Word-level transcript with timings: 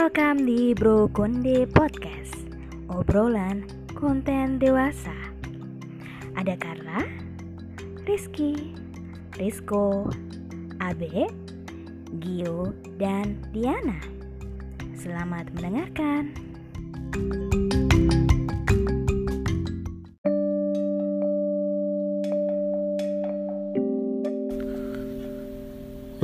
Welcome 0.00 0.48
di 0.48 0.72
Bro 0.72 1.12
Konde 1.12 1.68
Podcast 1.68 2.32
Obrolan 2.88 3.68
konten 3.92 4.56
dewasa. 4.56 5.12
Ada 6.40 6.56
Carla, 6.56 7.04
Rizky, 8.08 8.72
Rizko, 9.36 10.08
Abe, 10.80 11.28
Gio, 12.16 12.72
dan 12.96 13.44
Diana. 13.52 14.00
Selamat 14.96 15.52
mendengarkan. 15.52 16.32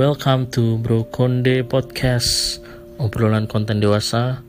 Welcome 0.00 0.49
to 0.57 0.80
Bro 0.80 1.13
Konde 1.13 1.61
Podcast 1.61 2.64
Obrolan 2.96 3.49
konten 3.49 3.81
dewasa 3.81 4.41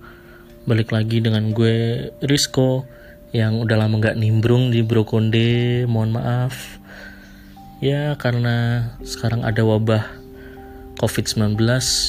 Balik 0.68 0.92
lagi 0.96 1.24
dengan 1.24 1.52
gue 1.52 2.10
Rizko 2.24 2.88
Yang 3.36 3.68
udah 3.68 3.78
lama 3.80 4.00
gak 4.00 4.20
nimbrung 4.20 4.72
di 4.72 4.84
Bro 4.84 5.08
Konde 5.08 5.84
Mohon 5.88 6.12
maaf. 6.20 6.56
Ya 7.84 8.16
karena 8.18 8.90
sekarang 9.04 9.44
ada 9.44 9.62
wabah 9.64 10.04
COVID-19 10.98 11.60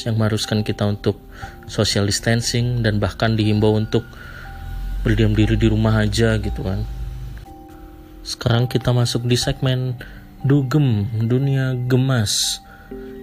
Yang 0.06 0.14
mengharuskan 0.14 0.62
kita 0.62 0.86
untuk 0.86 1.18
social 1.66 2.06
distancing 2.06 2.80
Dan 2.80 3.02
bahkan 3.02 3.34
dihimbau 3.34 3.74
untuk 3.74 4.06
berdiam 5.02 5.34
diri 5.34 5.54
di 5.54 5.70
rumah 5.70 6.02
aja 6.02 6.36
gitu 6.36 6.60
kan. 6.66 6.82
Sekarang 8.26 8.66
kita 8.66 8.90
masuk 8.90 9.24
di 9.24 9.38
segmen 9.38 9.96
Dugem 10.42 11.06
Dunia 11.24 11.72
Gemas. 11.88 12.60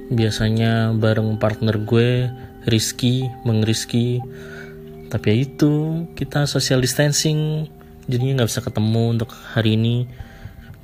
Biasanya 0.09 0.97
bareng 0.97 1.37
partner 1.37 1.77
gue 1.81 2.29
Rizky, 2.65 3.29
Meng 3.45 3.61
Rizky. 3.61 4.21
Tapi 5.09 5.25
ya 5.31 5.35
itu 5.45 6.05
kita 6.17 6.49
social 6.49 6.81
distancing. 6.81 7.69
Jadinya 8.09 8.41
nggak 8.41 8.49
bisa 8.49 8.61
ketemu 8.65 9.03
untuk 9.17 9.29
hari 9.53 9.77
ini. 9.77 10.09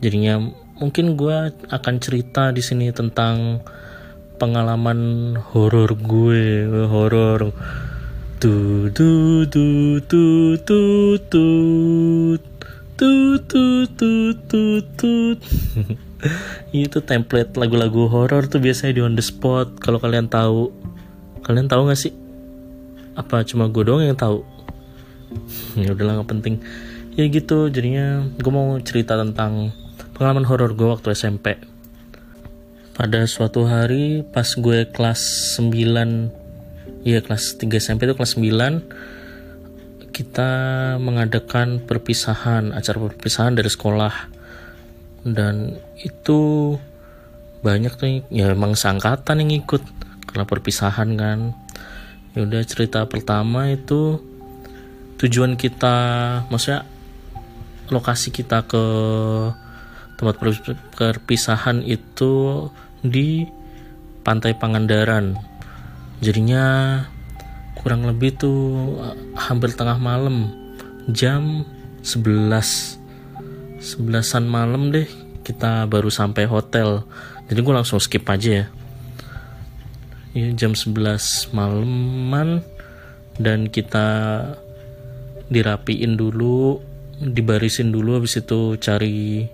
Jadinya 0.02 0.42
mungkin 0.78 1.14
gue 1.14 1.54
akan 1.70 1.96
cerita 2.02 2.50
di 2.50 2.62
sini 2.66 2.90
tentang 2.90 3.62
pengalaman 4.42 5.38
horor 5.54 5.94
gue 5.94 6.66
horor. 6.90 7.54
Tu 8.42 8.90
tu 8.90 9.46
tu 9.46 9.66
tu 10.02 10.24
tu 10.58 10.74
tu 11.30 11.46
tu 12.98 13.14
tu 13.46 13.64
tu 13.86 14.12
tu 14.50 14.62
tu. 14.98 15.14
Itu 16.74 17.02
template 17.02 17.58
lagu-lagu 17.58 18.06
horor 18.10 18.46
tuh 18.46 18.62
biasanya 18.62 18.94
di 18.98 19.02
on 19.02 19.18
the 19.18 19.26
spot 19.26 19.78
kalau 19.82 19.98
kalian 19.98 20.30
tahu 20.30 20.70
kalian 21.52 21.68
tahu 21.68 21.92
nggak 21.92 22.00
sih? 22.00 22.16
Apa 23.20 23.44
cuma 23.44 23.68
gue 23.68 23.84
doang 23.84 24.08
yang 24.08 24.16
tahu? 24.16 24.48
Ya 25.84 25.92
udahlah 25.92 26.24
nggak 26.24 26.32
penting. 26.32 26.64
Ya 27.20 27.28
gitu 27.28 27.68
jadinya 27.68 28.24
gue 28.40 28.52
mau 28.52 28.80
cerita 28.80 29.20
tentang 29.20 29.76
pengalaman 30.16 30.48
horor 30.48 30.72
gue 30.72 30.88
waktu 30.88 31.12
SMP 31.12 31.60
pada 32.96 33.24
suatu 33.28 33.68
hari 33.68 34.22
pas 34.22 34.46
gue 34.46 34.88
kelas 34.92 35.22
9 35.58 37.02
iya 37.08 37.20
kelas 37.24 37.58
3 37.58 37.68
SMP 37.82 38.08
itu 38.08 38.16
kelas 38.16 38.40
9 38.40 39.12
kita 40.12 40.52
mengadakan 41.00 41.82
perpisahan 41.82 42.76
acara 42.76 43.10
perpisahan 43.10 43.58
dari 43.58 43.72
sekolah. 43.72 44.14
Dan 45.26 45.82
itu 45.98 46.76
banyak 47.64 47.94
tuh 47.96 48.08
ya 48.30 48.52
emang 48.52 48.78
seangkatan 48.78 49.42
yang 49.42 49.66
ikut 49.66 49.82
karena 50.32 50.48
perpisahan 50.48 51.10
kan. 51.20 51.40
Ya 52.32 52.48
udah 52.48 52.64
cerita 52.64 53.04
pertama 53.12 53.68
itu 53.68 54.24
tujuan 55.20 55.60
kita 55.60 55.96
maksudnya 56.48 56.88
lokasi 57.92 58.32
kita 58.32 58.64
ke 58.66 58.84
tempat 60.16 60.40
perpisahan 60.96 61.84
itu 61.84 62.66
di 63.04 63.46
pantai 64.24 64.56
Pangandaran. 64.56 65.36
Jadinya 66.24 66.98
kurang 67.76 68.08
lebih 68.08 68.40
tuh 68.40 68.96
hampir 69.36 69.76
tengah 69.76 70.00
malam 70.00 70.54
jam 71.12 71.66
11 72.06 73.02
sebelasan 73.82 74.46
malam 74.46 74.94
deh 74.94 75.10
kita 75.44 75.90
baru 75.90 76.08
sampai 76.08 76.48
hotel. 76.48 77.04
Jadi 77.50 77.60
gue 77.60 77.74
langsung 77.76 78.00
skip 78.00 78.24
aja 78.30 78.64
ya 78.64 78.66
ya 80.32 80.50
jam 80.56 80.76
11 80.76 81.52
malaman. 81.56 82.64
Dan 83.42 83.72
kita 83.72 84.44
dirapiin 85.52 86.20
dulu 86.20 86.80
dibarisin 87.22 87.92
dulu 87.92 88.18
habis 88.22 88.38
itu 88.40 88.76
cari 88.82 89.46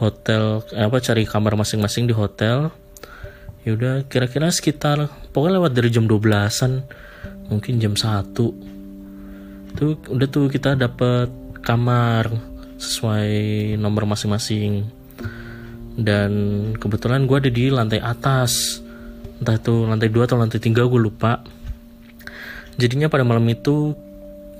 hotel 0.00 0.64
apa 0.74 0.96
cari 1.02 1.28
kamar 1.28 1.54
masing-masing 1.56 2.08
di 2.08 2.14
hotel. 2.16 2.72
Ya 3.60 3.76
udah 3.76 3.94
kira-kira 4.08 4.48
sekitar 4.48 5.12
pokoknya 5.36 5.60
lewat 5.60 5.72
dari 5.76 5.92
jam 5.92 6.08
12-an 6.08 6.80
mungkin 7.52 7.76
jam 7.76 7.92
1 7.92 8.32
tuh 8.34 8.52
udah 10.10 10.28
tuh 10.30 10.48
kita 10.48 10.74
dapat 10.74 11.28
kamar 11.60 12.32
sesuai 12.80 13.76
nomor 13.76 14.08
masing-masing. 14.08 14.88
Dan 16.00 16.32
kebetulan 16.80 17.28
gue 17.28 17.36
ada 17.36 17.50
di 17.52 17.68
lantai 17.68 18.00
atas 18.00 18.80
entah 19.40 19.56
itu 19.56 19.88
lantai 19.88 20.12
2 20.12 20.28
atau 20.28 20.36
lantai 20.36 20.60
3 20.60 20.76
gue 20.76 21.00
lupa. 21.00 21.40
Jadinya 22.76 23.08
pada 23.08 23.24
malam 23.24 23.44
itu 23.48 23.96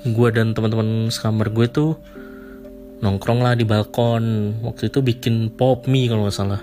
gue 0.08 0.28
dan 0.32 0.56
teman-teman 0.56 1.12
sekamar 1.12 1.52
gue 1.52 1.68
tuh 1.68 2.00
nongkrong 3.04 3.44
lah 3.44 3.52
di 3.52 3.68
balkon. 3.68 4.56
Waktu 4.64 4.88
itu 4.88 5.04
bikin 5.04 5.52
pop 5.52 5.84
mie 5.84 6.08
kalau 6.08 6.24
nggak 6.24 6.36
salah. 6.36 6.60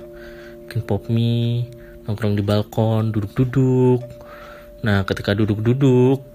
Bikin 0.65 0.81
pop 0.83 1.05
mie 1.13 1.69
nongkrong 2.09 2.33
di 2.33 2.41
balkon 2.41 3.13
duduk-duduk. 3.13 4.01
Nah 4.81 5.05
ketika 5.05 5.37
duduk-duduk 5.37 6.25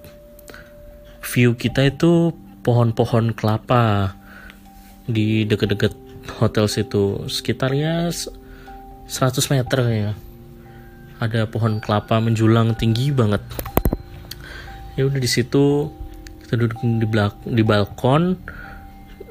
view 1.22 1.54
kita 1.54 1.87
itu 1.91 2.34
pohon-pohon 2.62 3.34
kelapa 3.34 4.15
di 5.10 5.42
deket-deket 5.50 5.94
hotel 6.38 6.71
situ. 6.71 7.26
Sekitarnya 7.26 8.10
100 8.10 9.10
meter 9.50 9.81
ya 9.91 10.12
ada 11.22 11.47
pohon 11.47 11.78
kelapa 11.78 12.19
menjulang 12.19 12.75
tinggi 12.75 13.15
banget. 13.15 13.38
Ya 14.99 15.06
udah 15.06 15.22
di 15.22 15.31
situ 15.31 15.87
kita 16.43 16.59
duduk 16.59 16.83
di 16.83 17.06
belak 17.06 17.38
di 17.47 17.62
balkon 17.62 18.34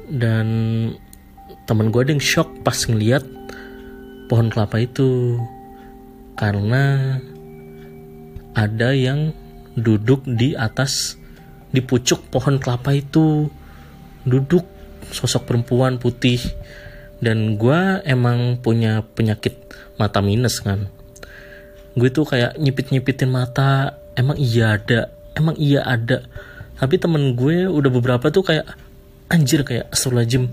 dan 0.08 0.46
teman 1.68 1.92
gue 1.92 2.00
ada 2.00 2.16
yang 2.16 2.24
shock 2.24 2.48
pas 2.64 2.88
ngeliat 2.88 3.20
pohon 4.32 4.48
kelapa 4.48 4.80
itu. 4.80 5.36
Karena 6.32 7.20
ada 8.56 8.96
yang 8.96 9.36
duduk 9.76 10.24
di 10.24 10.56
atas 10.56 11.20
di 11.76 11.84
pucuk 11.84 12.32
pohon 12.32 12.56
kelapa 12.56 12.96
itu. 12.96 13.52
Duduk 14.24 14.64
sosok 15.12 15.44
perempuan 15.44 16.00
putih. 16.00 16.40
Dan 17.20 17.60
gue 17.60 18.00
emang 18.02 18.58
punya 18.58 19.04
penyakit 19.14 19.54
mata 19.94 20.18
minus 20.18 20.58
kan 20.58 20.90
gue 21.92 22.08
tuh 22.08 22.24
kayak 22.24 22.56
nyipit 22.56 22.88
nyipitin 22.88 23.28
mata 23.28 24.00
emang 24.16 24.36
iya 24.40 24.76
ada? 24.80 25.12
Emang 25.36 25.56
iya 25.56 25.84
ada? 25.84 26.24
Tapi 26.76 26.98
temen 26.98 27.36
gue 27.38 27.68
udah 27.68 27.90
beberapa 27.92 28.32
tuh 28.32 28.42
kayak 28.42 28.66
anjir 29.30 29.62
kayak 29.62 29.88
astagfirullahaladzim. 29.92 30.50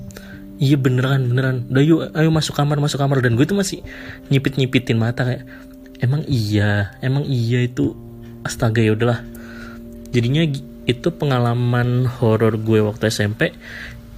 Iya 0.59 0.75
beneran 0.75 1.31
beneran. 1.31 1.55
Udah 1.71 1.83
yuk 1.83 1.99
ayo 2.13 2.29
masuk 2.29 2.53
kamar 2.55 2.77
masuk 2.83 2.99
kamar. 2.99 3.23
Dan 3.23 3.39
gue 3.39 3.47
tuh 3.47 3.55
masih 3.55 3.79
nyipit 4.27 4.59
nyipitin 4.59 4.99
mata 4.99 5.23
kayak 5.23 5.43
emang 6.03 6.27
iya? 6.27 6.95
Emang 6.99 7.23
iya 7.25 7.63
itu? 7.63 7.95
Astaga 8.43 8.83
ya 8.83 8.95
udahlah. 8.95 9.23
Jadinya 10.11 10.43
itu 10.89 11.07
pengalaman 11.15 12.09
horor 12.19 12.59
gue 12.59 12.81
waktu 12.81 13.13
SMP 13.13 13.55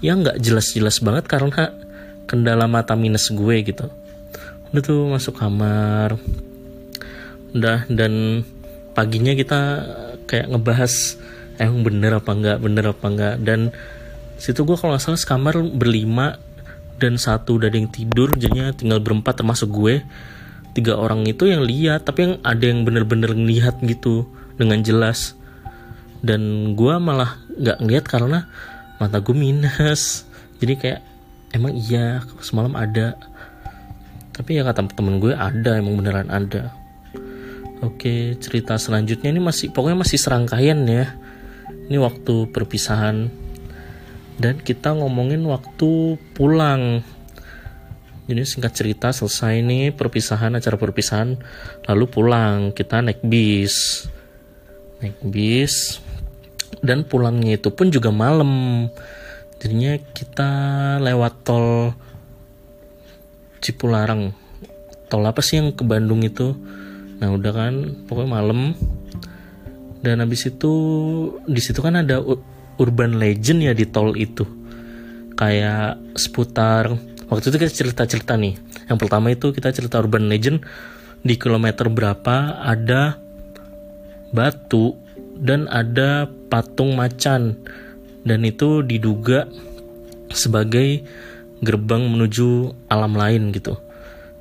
yang 0.02 0.26
nggak 0.26 0.42
jelas-jelas 0.42 0.98
banget 1.06 1.30
karena 1.30 1.78
kendala 2.26 2.66
mata 2.66 2.98
minus 2.98 3.30
gue 3.30 3.56
gitu. 3.62 3.86
Udah 4.74 4.82
tuh 4.82 5.12
masuk 5.12 5.38
kamar 5.38 6.18
udah 7.52 7.88
dan 7.92 8.44
paginya 8.96 9.36
kita 9.36 9.60
kayak 10.28 10.52
ngebahas 10.52 11.20
emang 11.60 11.84
bener 11.84 12.12
apa 12.20 12.32
enggak? 12.32 12.58
Bener 12.64 12.86
apa 12.92 13.06
enggak? 13.08 13.36
Dan 13.44 13.76
situ 14.40 14.64
gue 14.64 14.76
kalau 14.80 14.96
nggak 14.96 15.04
salah 15.04 15.20
sekamar 15.20 15.56
berlima 15.60 16.40
dan 16.98 17.18
satu 17.18 17.58
udah 17.58 17.68
ada 17.70 17.78
yang 17.78 17.90
tidur 17.90 18.30
jadinya 18.38 18.72
tinggal 18.72 19.04
berempat 19.04 19.44
termasuk 19.44 19.70
gue. 19.72 20.02
Tiga 20.72 20.96
orang 20.96 21.28
itu 21.28 21.52
yang 21.52 21.68
lihat 21.68 22.08
tapi 22.08 22.32
yang 22.32 22.36
ada 22.48 22.64
yang 22.64 22.88
bener-bener 22.88 23.36
ngelihat 23.36 23.84
gitu 23.84 24.24
dengan 24.56 24.80
jelas. 24.82 25.36
Dan 26.24 26.74
gue 26.78 26.94
malah 27.02 27.36
nggak 27.58 27.78
ngeliat 27.84 28.06
karena 28.08 28.48
mata 29.02 29.20
gue 29.20 29.36
minus. 29.36 30.24
Jadi 30.62 30.74
kayak 30.78 31.02
emang 31.52 31.76
iya 31.76 32.24
semalam 32.40 32.72
ada. 32.78 33.20
Tapi 34.32 34.56
ya 34.56 34.64
kata 34.64 34.88
temen 34.96 35.20
gue 35.20 35.36
ada 35.36 35.76
emang 35.76 36.00
beneran 36.00 36.32
ada 36.32 36.81
oke 37.82 38.40
cerita 38.40 38.78
selanjutnya. 38.80 39.34
Ini 39.34 39.42
masih 39.42 39.74
pokoknya 39.74 40.06
masih 40.06 40.18
serangkaian 40.18 40.80
ya. 40.88 41.18
Ini 41.90 41.98
waktu 42.00 42.50
perpisahan. 42.50 43.28
Dan 44.42 44.58
kita 44.64 44.96
ngomongin 44.96 45.44
waktu 45.46 46.18
pulang. 46.34 47.04
Jadi 48.26 48.42
singkat 48.48 48.74
cerita 48.74 49.12
selesai 49.12 49.60
nih 49.60 49.92
perpisahan 49.92 50.56
acara 50.56 50.80
perpisahan. 50.80 51.36
Lalu 51.90 52.06
pulang 52.08 52.72
kita 52.72 53.04
naik 53.04 53.22
bis. 53.26 54.08
Naik 55.04 55.20
bis. 55.28 56.00
Dan 56.80 57.04
pulangnya 57.06 57.60
itu 57.60 57.70
pun 57.76 57.92
juga 57.92 58.10
malam. 58.10 58.88
Jadinya 59.62 60.00
kita 60.16 60.52
lewat 61.04 61.34
tol 61.46 61.94
Cipularang. 63.62 64.34
Tol 65.06 65.22
apa 65.22 65.38
sih 65.46 65.62
yang 65.62 65.70
ke 65.78 65.86
Bandung 65.86 66.26
itu 66.26 66.58
nah 67.22 67.30
udah 67.32 67.52
kan 67.54 67.74
pokoknya 68.10 68.32
malam. 68.42 68.74
Dan 70.02 70.18
habis 70.18 70.50
itu 70.50 70.74
di 71.46 71.62
situ 71.62 71.78
kan 71.78 71.94
ada 71.94 72.26
urban 72.82 73.22
legend 73.22 73.62
ya 73.62 73.74
di 73.78 73.86
tol 73.86 74.18
itu. 74.18 74.42
Kayak 75.38 76.02
seputar 76.18 76.98
waktu 77.30 77.54
itu 77.54 77.58
kita 77.62 77.72
cerita-cerita 77.86 78.34
nih. 78.34 78.58
Yang 78.90 78.98
pertama 78.98 79.30
itu 79.30 79.54
kita 79.54 79.70
cerita 79.70 80.02
urban 80.02 80.26
legend 80.26 80.66
di 81.22 81.38
kilometer 81.38 81.86
berapa 81.86 82.66
ada 82.66 83.22
batu 84.34 84.98
dan 85.38 85.70
ada 85.70 86.26
patung 86.50 86.98
macan. 86.98 87.62
Dan 88.26 88.42
itu 88.42 88.82
diduga 88.82 89.46
sebagai 90.34 91.06
gerbang 91.62 92.10
menuju 92.10 92.74
alam 92.90 93.14
lain 93.14 93.54
gitu. 93.54 93.78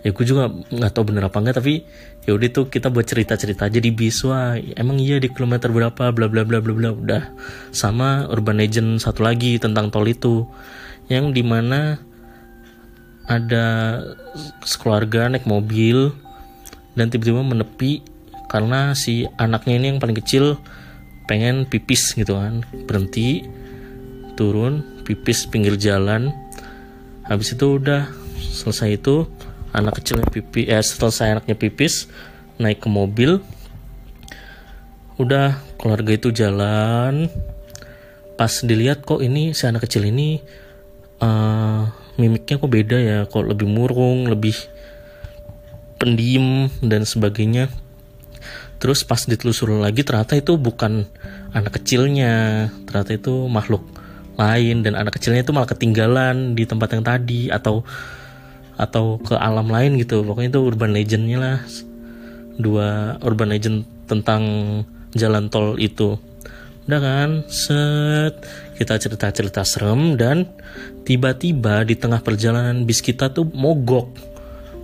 Ya 0.00 0.16
gue 0.16 0.24
juga 0.24 0.48
nggak 0.48 0.92
tahu 0.96 1.12
bener 1.12 1.28
apa 1.28 1.36
enggak 1.44 1.60
tapi 1.60 1.84
ya 2.28 2.36
udah 2.36 2.48
tuh 2.52 2.68
kita 2.68 2.92
buat 2.92 3.08
cerita 3.08 3.36
cerita 3.36 3.66
aja 3.68 3.80
di 3.80 3.90
bis. 3.92 4.20
Wah 4.26 4.56
emang 4.76 5.00
iya 5.00 5.16
di 5.16 5.32
kilometer 5.32 5.72
berapa 5.72 6.12
bla 6.12 6.26
bla 6.28 6.42
bla 6.44 6.60
bla 6.60 6.72
bla. 6.74 6.90
Udah. 6.92 7.22
Sama 7.72 8.28
urban 8.28 8.60
legend 8.60 9.00
satu 9.00 9.24
lagi 9.24 9.56
tentang 9.56 9.88
tol 9.88 10.04
itu. 10.04 10.44
Yang 11.08 11.40
di 11.40 11.42
mana 11.42 11.98
ada 13.26 13.98
sekeluarga 14.66 15.30
naik 15.30 15.46
mobil 15.46 16.10
dan 16.98 17.10
tiba-tiba 17.10 17.42
menepi 17.46 18.02
karena 18.50 18.98
si 18.98 19.26
anaknya 19.38 19.78
ini 19.78 19.86
yang 19.94 20.00
paling 20.02 20.18
kecil 20.18 20.58
pengen 21.30 21.64
pipis 21.66 22.12
gitu 22.14 22.36
kan. 22.36 22.66
Berhenti 22.84 23.46
turun 24.34 25.02
pipis 25.06 25.46
pinggir 25.48 25.74
jalan. 25.80 26.30
Habis 27.26 27.54
itu 27.54 27.78
udah 27.78 28.10
selesai 28.38 28.98
itu 28.98 29.30
anak 29.70 30.02
kecilnya 30.02 30.26
pipi 30.26 30.66
eh 30.66 30.82
selesai 30.82 31.38
anaknya 31.38 31.56
pipis 31.56 32.10
naik 32.60 32.82
ke 32.84 32.88
mobil. 32.90 33.40
Udah 35.16 35.60
keluarga 35.76 36.12
itu 36.16 36.32
jalan. 36.32 37.28
Pas 38.36 38.52
dilihat 38.64 39.04
kok 39.04 39.20
ini 39.20 39.52
si 39.52 39.68
anak 39.68 39.84
kecil 39.84 40.08
ini 40.08 40.40
uh, 41.20 41.88
mimiknya 42.16 42.56
kok 42.56 42.72
beda 42.72 42.96
ya 42.96 43.18
kok 43.28 43.44
lebih 43.44 43.68
murung 43.68 44.28
lebih 44.28 44.56
pendiam 46.00 46.72
dan 46.80 47.04
sebagainya. 47.04 47.68
Terus 48.80 49.04
pas 49.04 49.20
ditelusuri 49.20 49.76
lagi 49.76 50.00
ternyata 50.00 50.40
itu 50.40 50.56
bukan 50.56 51.04
anak 51.52 51.80
kecilnya 51.80 52.68
ternyata 52.88 53.12
itu 53.12 53.44
makhluk 53.44 53.84
lain 54.40 54.80
dan 54.80 54.96
anak 54.96 55.20
kecilnya 55.20 55.44
itu 55.44 55.52
malah 55.52 55.68
ketinggalan 55.68 56.56
di 56.56 56.64
tempat 56.64 56.96
yang 56.96 57.04
tadi 57.04 57.52
atau 57.52 57.84
atau 58.80 59.20
ke 59.20 59.36
alam 59.36 59.68
lain 59.68 60.00
gitu. 60.00 60.24
Pokoknya 60.24 60.56
itu 60.56 60.60
urban 60.64 60.96
legendnya 60.96 61.36
lah. 61.36 61.58
Dua 62.56 63.20
urban 63.20 63.52
legend 63.52 63.84
tentang 64.08 64.42
jalan 65.12 65.52
tol 65.52 65.76
itu. 65.76 66.16
Udah 66.88 67.00
kan? 67.00 67.30
Set. 67.52 68.40
Kita 68.80 68.96
cerita 68.96 69.28
cerita 69.28 69.60
serem 69.60 70.16
dan 70.16 70.48
tiba-tiba 71.04 71.84
di 71.84 71.92
tengah 72.00 72.24
perjalanan 72.24 72.88
bis 72.88 73.04
kita 73.04 73.28
tuh 73.28 73.44
mogok. 73.52 74.08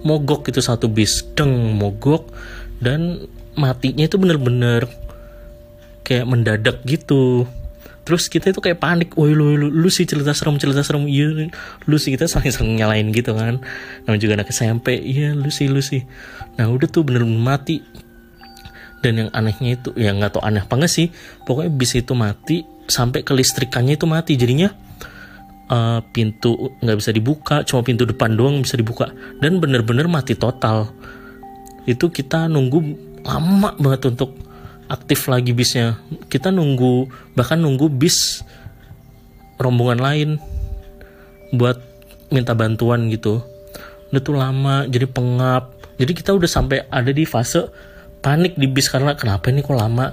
Mogok 0.04 0.52
itu 0.52 0.60
satu 0.60 0.92
bis. 0.92 1.25
Deng 1.32 1.72
mogok. 1.81 2.28
Dan 2.76 3.25
matinya 3.56 4.04
itu 4.04 4.20
bener-bener 4.20 4.84
kayak 6.04 6.28
mendadak 6.28 6.84
gitu 6.84 7.49
terus 8.06 8.30
kita 8.30 8.54
itu 8.54 8.62
kayak 8.62 8.78
panik 8.78 9.10
woi 9.18 9.34
lu, 9.34 9.58
lu, 9.58 9.66
lu 9.66 9.90
sih 9.90 10.06
cerita 10.06 10.30
serem 10.30 10.54
cerita 10.62 10.86
serem. 10.86 11.10
Iya 11.10 11.50
lu 11.90 11.96
sih 11.98 12.14
kita 12.14 12.30
saling 12.30 12.54
saling 12.54 12.78
nyalain 12.78 13.10
gitu 13.10 13.34
kan. 13.34 13.58
Namanya 14.06 14.20
juga 14.22 14.32
anak 14.38 14.54
SMP 14.54 14.94
iya 15.02 15.34
lu 15.34 15.50
sih 15.50 15.66
lu 15.66 15.82
sih. 15.82 16.06
Nah 16.54 16.70
udah 16.70 16.86
tuh 16.86 17.02
bener, 17.02 17.26
mati. 17.26 17.82
Dan 19.02 19.26
yang 19.26 19.30
anehnya 19.34 19.74
itu 19.74 19.90
ya 19.98 20.14
nggak 20.14 20.38
tau 20.38 20.42
aneh 20.46 20.62
apa 20.62 20.72
enggak 20.78 20.90
sih 20.90 21.12
pokoknya 21.44 21.70
bis 21.74 21.92
itu 21.98 22.14
mati 22.14 22.62
sampai 22.86 23.26
kelistrikannya 23.26 23.98
itu 23.98 24.06
mati. 24.06 24.38
Jadinya 24.38 24.70
uh, 25.74 25.98
pintu 26.14 26.78
nggak 26.78 26.96
bisa 27.02 27.10
dibuka 27.10 27.66
cuma 27.66 27.82
pintu 27.82 28.06
depan 28.06 28.38
doang 28.38 28.62
bisa 28.62 28.78
dibuka. 28.78 29.10
Dan 29.42 29.58
bener-bener 29.58 30.06
mati 30.06 30.38
total. 30.38 30.94
Itu 31.90 32.14
kita 32.14 32.46
nunggu 32.46 32.78
lama 33.26 33.74
banget 33.82 34.14
untuk 34.14 34.45
aktif 34.86 35.26
lagi 35.30 35.52
bisnya. 35.52 35.98
Kita 36.30 36.50
nunggu 36.54 37.10
bahkan 37.34 37.58
nunggu 37.58 37.90
bis 37.90 38.42
rombongan 39.58 40.00
lain 40.00 40.28
buat 41.54 41.78
minta 42.30 42.52
bantuan 42.54 43.06
gitu. 43.10 43.42
Udah 44.10 44.22
tuh 44.22 44.36
lama 44.36 44.86
jadi 44.86 45.06
pengap. 45.06 45.74
Jadi 45.96 46.12
kita 46.12 46.36
udah 46.36 46.50
sampai 46.50 46.84
ada 46.92 47.10
di 47.10 47.24
fase 47.24 47.66
panik 48.20 48.58
di 48.58 48.68
bis 48.68 48.90
karena 48.90 49.16
kenapa 49.16 49.48
ini 49.50 49.64
kok 49.64 49.76
lama? 49.78 50.12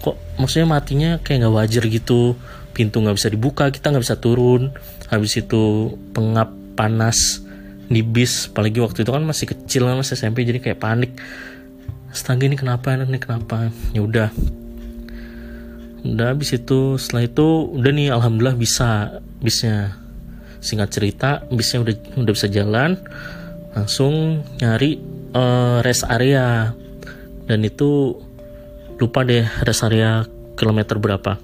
Kok 0.00 0.40
maksudnya 0.40 0.66
matinya 0.68 1.10
kayak 1.20 1.46
nggak 1.46 1.54
wajar 1.54 1.84
gitu. 1.86 2.34
Pintu 2.76 3.00
nggak 3.00 3.16
bisa 3.16 3.28
dibuka 3.32 3.64
kita 3.70 3.92
nggak 3.92 4.04
bisa 4.04 4.16
turun. 4.18 4.72
Habis 5.08 5.42
itu 5.44 5.94
pengap 6.16 6.50
panas 6.76 7.40
di 7.86 8.02
bis 8.02 8.50
apalagi 8.50 8.82
waktu 8.82 9.06
itu 9.06 9.10
kan 9.14 9.22
masih 9.22 9.46
kecil 9.46 9.86
kan 9.86 9.94
masih 9.94 10.18
SMP 10.18 10.42
jadi 10.42 10.58
kayak 10.58 10.82
panik 10.82 11.14
astaga 12.10 12.46
ini 12.46 12.56
kenapa? 12.58 12.94
Ini 12.94 13.18
kenapa? 13.18 13.70
Ya 13.94 14.02
udah. 14.02 14.30
Udah 16.06 16.26
habis 16.30 16.54
itu 16.54 16.94
setelah 17.00 17.26
itu 17.26 17.46
udah 17.74 17.90
nih 17.90 18.08
alhamdulillah 18.14 18.54
bisa 18.54 19.20
bisnya. 19.42 19.98
Singkat 20.62 20.88
cerita 20.90 21.30
bisnya 21.50 21.82
udah 21.82 21.94
udah 22.22 22.32
bisa 22.32 22.46
jalan. 22.46 22.98
Langsung 23.74 24.44
nyari 24.62 24.98
uh, 25.34 25.82
rest 25.82 26.06
area. 26.06 26.72
Dan 27.46 27.62
itu 27.62 28.14
lupa 28.96 29.22
deh 29.22 29.46
rest 29.66 29.82
area 29.86 30.26
kilometer 30.54 30.98
berapa. 30.98 31.38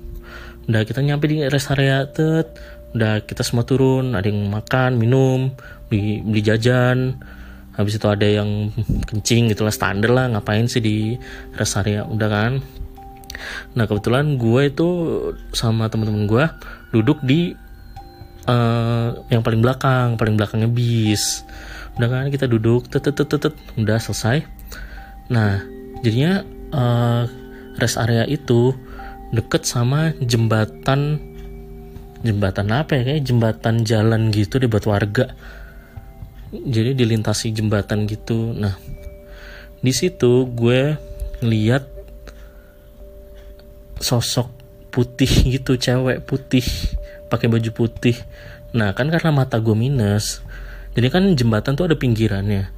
Udah 0.71 0.83
kita 0.87 1.03
nyampe 1.03 1.27
di 1.27 1.43
rest 1.47 1.71
area 1.75 2.07
tet. 2.07 2.55
Udah 2.95 3.23
kita 3.27 3.43
semua 3.43 3.67
turun. 3.67 4.15
Ada 4.15 4.31
yang 4.31 4.47
makan 4.51 4.99
minum 4.99 5.55
beli 5.93 6.25
beli 6.25 6.41
jajan 6.41 7.21
habis 7.73 7.97
itu 7.97 8.07
ada 8.09 8.29
yang 8.29 8.69
kencing 9.09 9.49
gitulah 9.49 9.73
standar 9.73 10.13
lah 10.13 10.29
ngapain 10.29 10.69
sih 10.69 10.85
di 10.85 11.17
rest 11.57 11.81
area? 11.81 12.05
Udah 12.05 12.29
kan? 12.29 12.53
Nah 13.73 13.85
kebetulan 13.89 14.37
gue 14.37 14.63
itu 14.69 14.89
sama 15.57 15.89
teman-teman 15.89 16.29
gue 16.29 16.45
duduk 16.93 17.25
di 17.25 17.57
uh, 18.45 19.17
yang 19.33 19.41
paling 19.41 19.65
belakang 19.65 20.21
paling 20.21 20.37
belakangnya 20.37 20.69
bis. 20.69 21.45
Udah 21.97 22.09
kan? 22.13 22.25
Kita 22.29 22.45
duduk 22.45 22.93
tet 22.93 23.09
tet 23.09 23.17
tet 23.17 23.55
udah 23.81 23.99
selesai. 23.99 24.45
Nah 25.33 25.65
jadinya 26.05 26.45
uh, 26.77 27.25
rest 27.81 27.97
area 27.97 28.29
itu 28.29 28.77
deket 29.33 29.65
sama 29.65 30.13
jembatan 30.21 31.17
jembatan 32.21 32.69
apa 32.69 33.01
ya? 33.01 33.03
Kayak 33.17 33.23
jembatan 33.25 33.75
jalan 33.89 34.29
gitu 34.29 34.61
deh 34.61 34.69
buat 34.69 34.85
warga 34.85 35.33
jadi 36.53 36.93
dilintasi 36.93 37.57
jembatan 37.57 38.05
gitu. 38.05 38.53
Nah 38.53 38.77
di 39.83 39.91
situ 39.91 40.47
gue 40.53 40.95
lihat 41.43 41.89
sosok 43.99 44.53
putih 44.93 45.31
gitu 45.59 45.81
cewek 45.81 46.23
putih 46.29 46.65
pakai 47.33 47.49
baju 47.49 47.71
putih. 47.73 48.15
Nah 48.77 48.93
kan 48.93 49.09
karena 49.09 49.33
mata 49.33 49.57
gue 49.57 49.73
minus 49.73 50.45
jadi 50.93 51.09
kan 51.09 51.25
jembatan 51.33 51.73
tuh 51.73 51.89
ada 51.89 51.97
pinggirannya. 51.97 52.69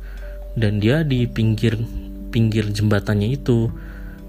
Dan 0.55 0.79
dia 0.79 1.03
di 1.03 1.27
pinggir 1.27 1.75
pinggir 2.31 2.71
jembatannya 2.71 3.35
itu 3.35 3.67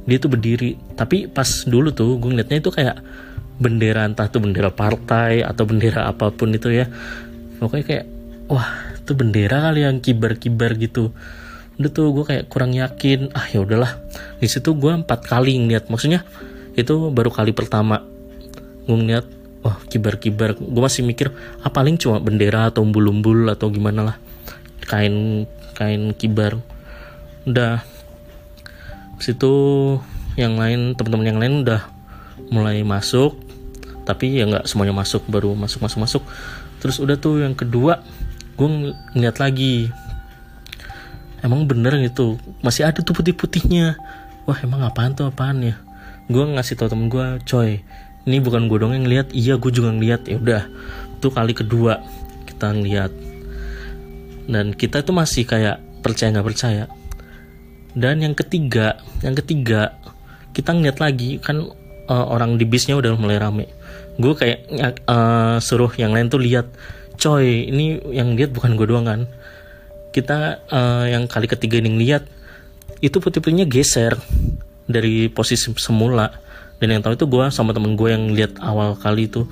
dia 0.09 0.17
tuh 0.17 0.33
berdiri. 0.33 0.73
Tapi 0.97 1.29
pas 1.29 1.45
dulu 1.69 1.93
tuh 1.93 2.17
gue 2.17 2.33
ngeliatnya 2.33 2.57
itu 2.65 2.73
kayak 2.73 2.97
bendera 3.55 4.03
entah 4.03 4.27
tuh 4.27 4.41
bendera 4.41 4.73
partai 4.73 5.45
atau 5.45 5.63
bendera 5.69 6.09
apa 6.09 6.33
pun 6.33 6.49
itu 6.49 6.73
ya. 6.73 6.89
Pokoknya 7.61 7.85
kayak 7.85 8.05
wah 8.49 8.94
itu 9.05 9.13
bendera 9.13 9.69
kali 9.69 9.85
yang 9.85 10.01
kibar-kibar 10.01 10.73
gitu. 10.81 11.13
Udah 11.77 11.91
tuh 11.93 12.09
gue 12.09 12.25
kayak 12.25 12.49
kurang 12.49 12.73
yakin 12.73 13.29
ah 13.37 13.45
ya 13.45 13.61
udahlah. 13.61 14.01
Di 14.41 14.49
situ 14.49 14.73
gue 14.73 14.89
empat 14.89 15.29
kali 15.29 15.61
ngeliat 15.61 15.93
maksudnya 15.93 16.25
itu 16.73 17.13
baru 17.13 17.29
kali 17.29 17.53
pertama 17.53 18.01
gue 18.89 18.97
ngeliat 18.97 19.29
wah 19.61 19.77
kibar-kibar. 19.93 20.57
Gue 20.57 20.81
masih 20.81 21.05
mikir 21.05 21.29
ah 21.61 21.69
paling 21.69 22.01
cuma 22.01 22.17
bendera 22.17 22.73
atau 22.73 22.81
umbul-umbul 22.81 23.45
atau 23.53 23.69
gimana 23.69 24.01
lah. 24.01 24.17
Kain 24.89 25.45
kain 25.77 26.17
kibar. 26.17 26.57
Udah. 27.45 27.85
Situ 29.21 29.53
yang 30.33 30.57
lain 30.57 30.97
teman-teman 30.97 31.29
yang 31.29 31.39
lain 31.39 31.53
udah 31.61 31.85
mulai 32.49 32.81
masuk. 32.81 33.37
Tapi 34.01 34.41
ya 34.41 34.49
nggak 34.49 34.65
semuanya 34.65 34.97
masuk 34.97 35.29
baru 35.29 35.53
masuk 35.53 35.85
masuk 35.85 35.99
masuk. 36.01 36.23
Terus 36.81 36.97
udah 36.97 37.21
tuh 37.21 37.45
yang 37.45 37.53
kedua 37.53 38.01
gue 38.55 38.67
ng 38.67 38.95
ngeliat 39.15 39.37
lagi. 39.39 39.91
Emang 41.43 41.67
bener 41.69 41.93
gitu. 42.01 42.39
Masih 42.65 42.87
ada 42.87 43.03
tuh 43.03 43.13
putih-putihnya. 43.13 43.99
Wah 44.49 44.57
emang 44.63 44.81
apaan 44.81 45.13
tuh 45.13 45.29
apaan 45.29 45.61
ya? 45.61 45.75
Gue 46.31 46.41
ngasih 46.41 46.79
tau 46.79 46.89
temen 46.89 47.11
gue 47.11 47.37
coy 47.45 47.85
ini 48.25 48.41
bukan 48.41 48.65
gue 48.65 48.77
dong 48.81 48.97
yang 48.97 49.05
lihat 49.05 49.29
iya 49.37 49.55
gue 49.61 49.69
juga 49.69 49.93
ngeliat. 49.93 50.25
Ya 50.25 50.41
udah 50.41 50.63
tuh 51.21 51.29
kali 51.29 51.53
kedua 51.53 52.01
kita 52.49 52.73
ngeliat. 52.73 53.13
Dan 54.49 54.73
kita 54.73 55.05
tuh 55.05 55.13
masih 55.13 55.45
kayak 55.45 55.81
percaya 56.01 56.33
nggak 56.33 56.47
percaya. 56.49 56.85
Dan 57.93 58.25
yang 58.25 58.33
ketiga 58.33 58.97
yang 59.21 59.37
ketiga 59.37 59.95
kita 60.57 60.73
ngeliat 60.73 60.97
lagi 60.97 61.37
kan 61.37 61.69
uh, 62.09 62.25
orang 62.33 62.57
di 62.57 62.65
bisnya 62.65 62.97
udah 62.97 63.13
mulai 63.13 63.37
rame. 63.37 63.69
Gue 64.17 64.33
kayak 64.33 64.65
uh, 65.05 65.61
suruh 65.61 65.93
yang 66.01 66.09
lain 66.09 66.27
tuh 66.33 66.41
lihat 66.41 66.65
coy 67.17 67.67
ini 67.71 67.99
yang 68.13 68.35
lihat 68.35 68.51
bukan 68.55 68.77
gue 68.79 68.87
doang 68.87 69.05
kan? 69.07 69.21
Kita 70.15 70.63
uh, 70.71 71.05
yang 71.09 71.27
kali 71.27 71.49
ketiga 71.49 71.79
ini 71.79 71.95
lihat 71.99 72.23
itu 73.03 73.19
putih-putihnya 73.19 73.67
geser 73.67 74.15
dari 74.87 75.27
posisi 75.27 75.73
semula. 75.75 76.31
Dan 76.79 76.91
yang 76.91 77.01
tahu 77.01 77.15
itu 77.15 77.25
gue 77.27 77.45
sama 77.51 77.71
temen 77.71 77.95
gue 77.95 78.09
yang 78.11 78.31
lihat 78.31 78.59
awal 78.59 78.95
kali 78.99 79.27
itu. 79.27 79.47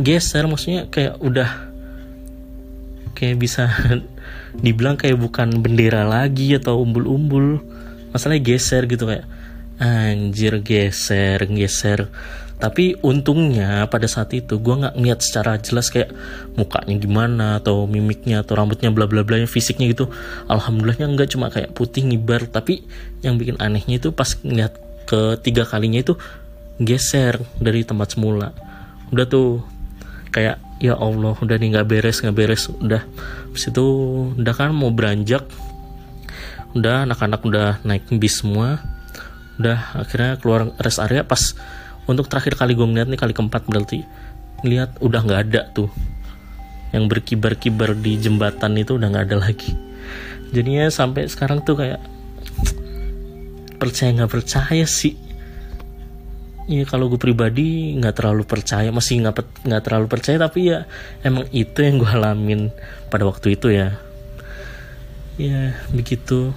Geser 0.00 0.44
maksudnya 0.48 0.88
kayak 0.88 1.20
udah 1.20 1.50
kayak 3.14 3.36
bisa 3.38 3.70
dibilang 4.64 4.98
kayak 4.98 5.16
bukan 5.20 5.60
bendera 5.60 6.04
lagi 6.04 6.56
atau 6.56 6.80
umbul-umbul. 6.80 7.60
Masalahnya 8.14 8.42
geser 8.44 8.86
gitu 8.86 9.10
kayak 9.10 9.26
anjir 9.78 10.62
geser 10.62 11.42
geser 11.50 12.06
tapi 12.64 12.96
untungnya 13.04 13.84
pada 13.92 14.08
saat 14.08 14.32
itu 14.32 14.56
gue 14.56 14.72
nggak 14.72 14.96
ngeliat 14.96 15.20
secara 15.20 15.60
jelas 15.60 15.92
kayak 15.92 16.16
mukanya 16.56 16.96
gimana 16.96 17.46
atau 17.60 17.84
mimiknya 17.84 18.40
atau 18.40 18.56
rambutnya 18.56 18.88
bla 18.88 19.04
bla 19.04 19.20
bla 19.20 19.36
fisiknya 19.44 19.92
gitu. 19.92 20.08
Alhamdulillahnya 20.48 21.12
nggak 21.12 21.28
cuma 21.36 21.52
kayak 21.52 21.76
putih 21.76 22.08
ngibar. 22.08 22.48
Tapi 22.48 22.80
yang 23.20 23.36
bikin 23.36 23.60
anehnya 23.60 24.00
itu 24.00 24.16
pas 24.16 24.40
ngeliat 24.40 24.80
ketiga 25.04 25.68
kalinya 25.68 26.00
itu 26.00 26.16
geser 26.80 27.36
dari 27.60 27.84
tempat 27.84 28.16
semula. 28.16 28.56
Udah 29.12 29.28
tuh 29.28 29.60
kayak 30.32 30.56
ya 30.80 30.96
Allah 30.96 31.36
udah 31.36 31.56
nih 31.60 31.68
nggak 31.68 31.84
beres 31.84 32.24
nggak 32.24 32.32
beres. 32.32 32.72
Udah. 32.80 33.04
Habis 33.52 33.68
itu 33.68 33.84
udah 34.40 34.54
kan 34.56 34.72
mau 34.72 34.88
beranjak. 34.88 35.44
Udah 36.72 37.04
anak-anak 37.04 37.44
udah 37.44 37.84
naik 37.84 38.08
bis 38.16 38.40
semua. 38.40 38.80
Udah 39.60 40.00
akhirnya 40.00 40.40
keluar 40.40 40.72
rest 40.80 40.96
area 40.96 41.28
pas 41.28 41.52
untuk 42.04 42.28
terakhir 42.28 42.56
kali 42.60 42.76
gue 42.76 42.84
ngeliat 42.84 43.08
nih 43.08 43.20
kali 43.20 43.32
keempat 43.32 43.64
berarti 43.64 44.04
ngeliat 44.64 45.00
udah 45.04 45.20
nggak 45.24 45.40
ada 45.50 45.62
tuh. 45.72 45.92
Yang 46.94 47.04
berkibar-kibar 47.10 47.92
di 47.98 48.16
jembatan 48.16 48.78
itu 48.80 48.96
udah 48.96 49.08
nggak 49.12 49.26
ada 49.28 49.36
lagi. 49.44 49.76
Jadinya 50.54 50.86
sampai 50.88 51.26
sekarang 51.26 51.60
tuh 51.66 51.76
kayak 51.80 52.00
percaya 53.76 54.14
nggak 54.16 54.32
percaya 54.32 54.86
sih. 54.88 55.18
Iya 56.64 56.88
kalau 56.88 57.12
gue 57.12 57.20
pribadi 57.20 57.92
nggak 57.92 58.24
terlalu 58.24 58.48
percaya 58.48 58.88
masih 58.88 59.20
nggak 59.20 59.68
nggak 59.68 59.82
terlalu 59.84 60.06
percaya 60.08 60.40
tapi 60.40 60.72
ya 60.72 60.88
emang 61.20 61.44
itu 61.52 61.84
yang 61.84 62.00
gue 62.00 62.08
alamin 62.08 62.72
pada 63.12 63.28
waktu 63.28 63.52
itu 63.52 63.68
ya. 63.68 64.00
Ya 65.36 65.76
begitu. 65.92 66.56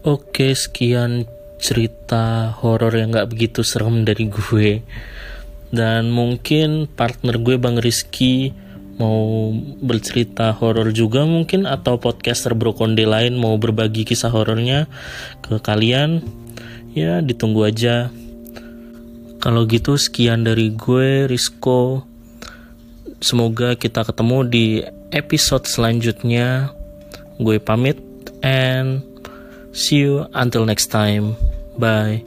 Oke 0.00 0.56
sekian 0.56 1.28
cerita 1.62 2.50
horor 2.58 2.90
yang 2.90 3.14
gak 3.14 3.30
begitu 3.30 3.62
serem 3.62 4.02
dari 4.02 4.26
gue. 4.26 4.82
Dan 5.70 6.10
mungkin 6.10 6.90
partner 6.90 7.38
gue 7.38 7.56
Bang 7.56 7.78
Rizky 7.78 8.50
mau 9.00 9.54
bercerita 9.80 10.52
horor 10.52 10.92
juga 10.92 11.24
mungkin 11.24 11.64
atau 11.64 11.96
podcaster 11.96 12.52
Brokonde 12.52 13.08
lain 13.08 13.40
mau 13.40 13.56
berbagi 13.56 14.04
kisah 14.04 14.28
horornya 14.28 14.90
ke 15.40 15.62
kalian. 15.62 16.20
Ya 16.92 17.22
ditunggu 17.24 17.64
aja. 17.64 18.12
Kalau 19.40 19.64
gitu 19.64 19.96
sekian 19.96 20.44
dari 20.44 20.74
gue 20.74 21.30
Rizko. 21.30 22.04
Semoga 23.22 23.78
kita 23.78 24.02
ketemu 24.02 24.38
di 24.44 24.66
episode 25.14 25.64
selanjutnya. 25.64 26.74
Gue 27.38 27.62
pamit 27.62 27.96
and 28.44 29.00
see 29.72 30.04
you 30.04 30.28
until 30.36 30.68
next 30.68 30.92
time 30.92 31.32
Bye. 31.72 32.20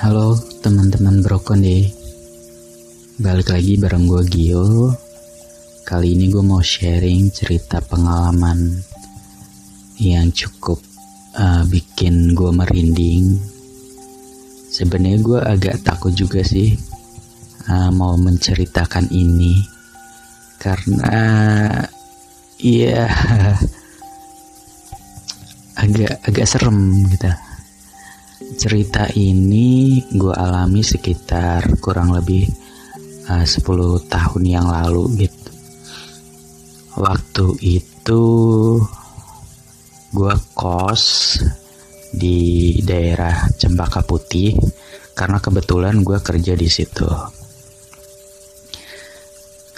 Halo 0.00 0.32
teman-teman 0.64 1.20
Brokon 1.20 1.60
deh. 1.60 1.92
Balik 3.20 3.52
lagi 3.52 3.76
bareng 3.76 4.08
gue 4.08 4.24
Gio. 4.32 4.96
Kali 5.84 6.16
ini 6.16 6.32
gue 6.32 6.40
mau 6.40 6.64
sharing 6.64 7.30
cerita 7.30 7.84
pengalaman 7.84 8.80
Yang 10.00 10.48
cukup 10.48 10.80
uh, 11.36 11.68
bikin 11.68 12.32
gue 12.32 12.48
merinding. 12.48 13.36
Sebenarnya 14.72 15.20
gue 15.20 15.38
agak 15.44 15.84
takut 15.84 16.16
juga 16.16 16.40
sih 16.40 16.95
uh, 17.70 17.90
mau 17.90 18.14
menceritakan 18.14 19.10
ini 19.10 19.76
karena 20.56 21.20
iya 22.58 23.06
agak 25.82 26.24
agak 26.24 26.46
serem 26.48 27.04
gitu. 27.12 27.28
Cerita 28.56 29.08
ini 29.16 30.00
gue 30.08 30.32
alami 30.32 30.80
sekitar 30.80 31.76
kurang 31.80 32.16
lebih 32.16 32.48
uh, 33.28 33.44
10 33.44 33.60
tahun 34.08 34.42
yang 34.44 34.66
lalu 34.68 35.28
gitu. 35.28 35.50
Waktu 36.96 37.46
itu 37.60 38.24
gue 40.16 40.34
kos 40.56 41.36
di 42.16 42.72
daerah 42.80 43.44
Cempaka 43.60 44.00
Putih 44.00 44.56
karena 45.12 45.36
kebetulan 45.36 46.00
gue 46.00 46.16
kerja 46.24 46.56
di 46.56 46.68
situ 46.72 47.04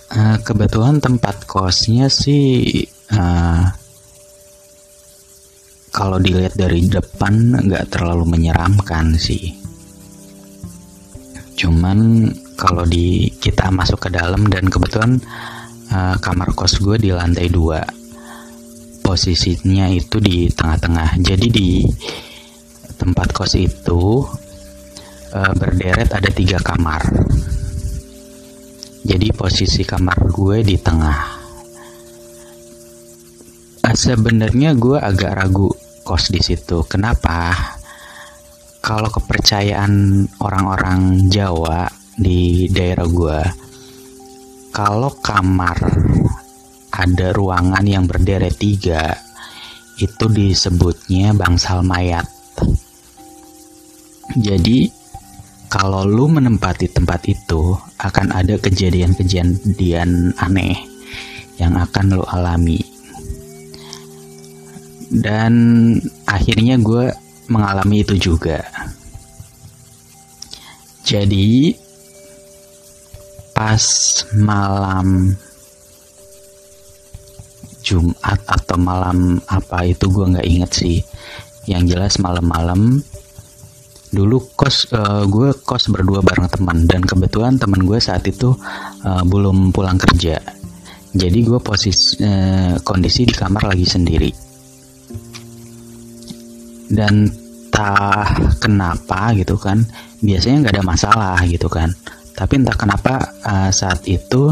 Uh, 0.08 0.40
kebetulan 0.40 1.04
tempat 1.04 1.44
kosnya 1.44 2.08
sih 2.08 2.80
uh, 3.12 3.60
kalau 5.92 6.16
dilihat 6.16 6.56
dari 6.56 6.88
depan 6.88 7.52
nggak 7.68 7.92
terlalu 7.92 8.24
menyeramkan 8.24 9.20
sih. 9.20 9.52
Cuman 11.60 12.24
kalau 12.56 12.88
di 12.88 13.28
kita 13.36 13.68
masuk 13.68 14.08
ke 14.08 14.16
dalam 14.16 14.48
dan 14.48 14.72
kebetulan 14.72 15.20
uh, 15.92 16.16
kamar 16.24 16.56
kos 16.56 16.80
gue 16.80 16.96
di 16.96 17.12
lantai 17.12 17.52
dua, 17.52 17.84
posisinya 19.04 19.92
itu 19.92 20.24
di 20.24 20.48
tengah-tengah. 20.48 21.20
Jadi 21.20 21.46
di 21.52 21.84
tempat 22.96 23.36
kos 23.36 23.60
itu 23.60 24.24
uh, 25.36 25.52
berderet 25.52 26.16
ada 26.16 26.32
tiga 26.32 26.56
kamar 26.64 27.04
jadi 29.06 29.30
posisi 29.30 29.86
kamar 29.86 30.30
gue 30.30 30.66
di 30.66 30.76
tengah. 30.78 31.20
Ah, 33.86 33.94
sebenarnya 33.94 34.74
gue 34.74 34.98
agak 34.98 35.32
ragu 35.38 35.70
kos 36.02 36.34
di 36.34 36.42
situ. 36.42 36.82
Kenapa? 36.84 37.54
Kalau 38.82 39.08
kepercayaan 39.12 40.24
orang-orang 40.40 41.28
Jawa 41.30 41.88
di 42.18 42.66
daerah 42.72 43.06
gue, 43.06 43.40
kalau 44.74 45.14
kamar 45.20 45.78
ada 46.92 47.28
ruangan 47.30 47.84
yang 47.86 48.04
berderet 48.04 48.58
tiga, 48.58 49.14
itu 49.98 50.26
disebutnya 50.26 51.34
bangsal 51.34 51.86
mayat. 51.86 52.26
Jadi 54.36 54.97
kalau 55.68 56.08
lu 56.08 56.32
menempati 56.32 56.88
tempat 56.88 57.28
itu 57.28 57.76
akan 58.00 58.32
ada 58.32 58.56
kejadian-kejadian 58.56 60.32
aneh 60.40 60.80
yang 61.60 61.76
akan 61.76 62.16
lu 62.16 62.24
alami. 62.24 62.80
Dan 65.08 65.52
akhirnya 66.24 66.80
gue 66.80 67.12
mengalami 67.52 68.00
itu 68.04 68.32
juga. 68.32 68.64
Jadi 71.04 71.72
pas 73.56 73.84
malam 74.36 75.32
Jumat 77.80 78.40
atau 78.44 78.76
malam 78.76 79.40
apa 79.48 79.88
itu 79.88 80.08
gue 80.12 80.32
nggak 80.32 80.48
inget 80.48 80.72
sih. 80.72 80.98
Yang 81.64 81.96
jelas 81.96 82.14
malam-malam 82.20 83.00
dulu 84.10 84.52
kos 84.56 84.90
uh, 84.94 85.24
gue 85.28 85.52
kos 85.64 85.90
berdua 85.92 86.24
bareng 86.24 86.48
teman. 86.50 86.84
Dan 86.84 87.04
kebetulan 87.04 87.56
teman 87.56 87.84
gue 87.84 87.98
saat 88.00 88.24
itu 88.28 88.52
uh, 89.04 89.22
belum 89.24 89.70
pulang 89.70 89.96
kerja. 89.96 90.40
Jadi 91.12 91.38
gue 91.44 91.60
posisi 91.60 92.20
uh, 92.24 92.76
kondisi 92.84 93.24
di 93.24 93.34
kamar 93.34 93.68
lagi 93.74 93.86
sendiri. 93.88 94.30
Dan 96.88 97.28
tak 97.68 98.58
kenapa 98.64 99.30
gitu 99.36 99.60
kan 99.60 99.84
biasanya 100.24 100.66
nggak 100.66 100.74
ada 100.80 100.84
masalah 100.84 101.38
gitu 101.46 101.68
kan. 101.68 101.92
Tapi 102.38 102.62
entah 102.62 102.76
kenapa 102.78 103.18
uh, 103.42 103.70
saat 103.74 104.06
itu 104.06 104.50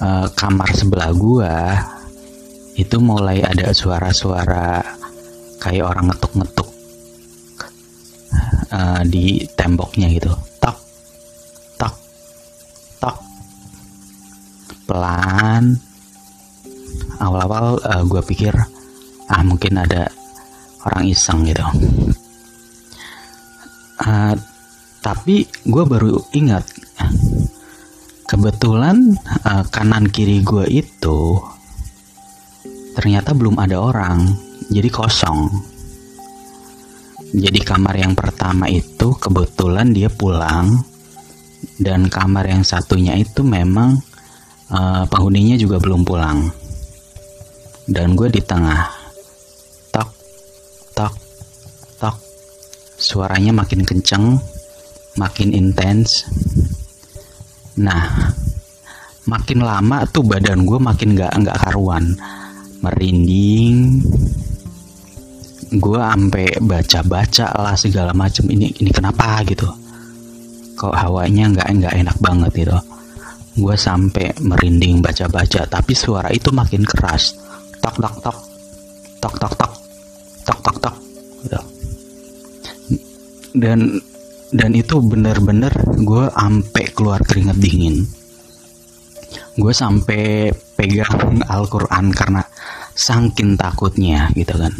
uh, 0.00 0.26
kamar 0.32 0.70
sebelah 0.72 1.12
gua 1.12 1.76
itu 2.80 2.96
mulai 2.96 3.44
ada 3.44 3.76
suara-suara 3.76 4.80
kayak 5.60 5.84
orang 5.84 6.08
ngetuk-ngetuk 6.08 6.69
uh, 8.72 9.02
di 9.06 9.44
temboknya 9.56 10.10
gitu. 10.12 10.32
Tok 10.62 10.78
tok 11.78 11.94
tok 13.00 13.16
pelan. 14.84 15.76
Awal-awal 17.20 17.80
uh, 17.84 18.02
gue 18.08 18.22
pikir 18.24 18.54
ah 19.30 19.42
mungkin 19.44 19.78
ada 19.78 20.08
orang 20.88 21.04
iseng 21.08 21.44
gitu. 21.44 21.64
Uh, 24.00 24.32
tapi 25.00 25.44
gue 25.68 25.84
baru 25.84 26.16
ingat 26.32 26.64
kebetulan 28.28 29.16
uh, 29.44 29.64
kanan 29.68 30.08
kiri 30.08 30.40
gue 30.44 30.64
itu 30.68 31.40
ternyata 32.94 33.32
belum 33.32 33.56
ada 33.58 33.80
orang 33.80 34.28
jadi 34.70 34.86
kosong 34.92 35.50
jadi 37.30 37.62
kamar 37.62 37.94
yang 37.94 38.18
pertama 38.18 38.66
itu 38.66 39.14
kebetulan 39.14 39.94
dia 39.94 40.10
pulang. 40.10 40.82
Dan 41.80 42.08
kamar 42.08 42.48
yang 42.48 42.64
satunya 42.64 43.14
itu 43.16 43.44
memang 43.44 44.00
uh, 44.72 45.04
penghuninya 45.06 45.54
juga 45.54 45.78
belum 45.78 46.02
pulang. 46.02 46.50
Dan 47.86 48.18
gue 48.18 48.28
di 48.32 48.42
tengah 48.42 48.88
tok 49.94 50.10
tok 50.96 51.14
tok. 52.02 52.16
Suaranya 52.98 53.54
makin 53.54 53.86
kenceng 53.86 54.40
makin 55.14 55.54
intens. 55.54 56.26
Nah, 57.78 58.34
makin 59.28 59.62
lama 59.62 60.02
tuh 60.10 60.26
badan 60.26 60.66
gue 60.66 60.78
makin 60.82 61.14
gak 61.14 61.32
nggak 61.38 61.58
karuan, 61.62 62.16
merinding. 62.82 64.02
Gue 65.70 66.02
ampe 66.02 66.50
baca-baca 66.58 67.54
lah 67.54 67.78
segala 67.78 68.10
macem 68.10 68.46
ini 68.50 68.74
ini 68.82 68.90
kenapa 68.90 69.38
gitu. 69.46 69.70
Kok 70.74 70.94
hawanya 70.96 71.46
nggak 71.54 71.68
nggak 71.70 71.94
enak 71.94 72.16
banget 72.18 72.50
gitu. 72.66 72.78
Gue 73.60 73.76
sampai 73.78 74.34
merinding 74.42 74.98
baca-baca, 74.98 75.66
tapi 75.70 75.92
suara 75.94 76.30
itu 76.34 76.50
makin 76.50 76.82
keras. 76.82 77.38
Tok 77.78 77.96
tok 78.02 78.16
tok 78.18 78.38
tok 79.22 79.34
tok 79.38 79.54
tok 79.54 79.72
tok 80.42 80.58
tok 80.58 80.76
tok 80.82 80.96
gitu. 81.46 81.60
Dan 83.54 84.00
dan 84.50 84.74
itu 84.74 84.98
bener-bener 84.98 85.70
gue 86.02 86.26
ampe 86.34 86.90
keluar 86.90 87.22
keringet 87.22 87.58
dingin 87.62 88.02
gue 89.54 89.72
sampai 89.74 90.50
pegang 90.74 91.38
Al-Quran 91.54 92.10
karena 92.10 92.42
sangkin 92.94 93.54
takutnya 93.54 94.30
gitu 94.34 94.58
kan 94.58 94.74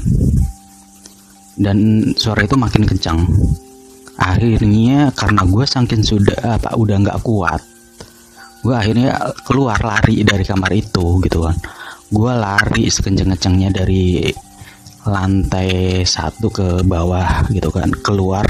dan 1.60 2.10
suara 2.16 2.48
itu 2.48 2.56
makin 2.56 2.88
kencang. 2.88 3.28
Akhirnya 4.16 5.12
karena 5.12 5.44
gue 5.44 5.64
sangkin 5.68 6.00
sudah 6.00 6.60
apa 6.60 6.76
udah 6.76 6.96
nggak 7.00 7.20
kuat 7.24 7.60
gue 8.60 8.74
akhirnya 8.76 9.16
keluar 9.48 9.80
lari 9.80 10.20
dari 10.20 10.44
kamar 10.44 10.72
itu 10.76 11.20
gitu 11.24 11.48
kan. 11.48 11.56
Gue 12.10 12.32
lari 12.34 12.90
sekenceng-kencengnya 12.90 13.72
dari 13.72 14.28
lantai 15.08 16.04
satu 16.04 16.52
ke 16.52 16.84
bawah 16.84 17.48
gitu 17.48 17.72
kan 17.72 17.88
keluar. 18.04 18.44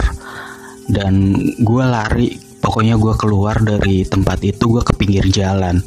Dan 0.90 1.38
gue 1.62 1.84
lari 1.86 2.34
pokoknya 2.58 2.98
gue 2.98 3.14
keluar 3.14 3.62
dari 3.62 4.02
tempat 4.02 4.42
itu 4.42 4.64
gue 4.66 4.82
ke 4.82 4.92
pinggir 4.98 5.26
jalan. 5.30 5.78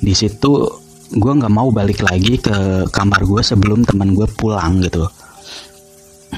Di 0.00 0.16
situ 0.16 0.64
gue 1.10 1.32
nggak 1.36 1.52
mau 1.52 1.68
balik 1.68 2.00
lagi 2.00 2.40
ke 2.40 2.88
kamar 2.88 3.26
gue 3.28 3.42
sebelum 3.44 3.84
teman 3.84 4.14
gue 4.14 4.30
pulang 4.30 4.78
gitu 4.78 5.10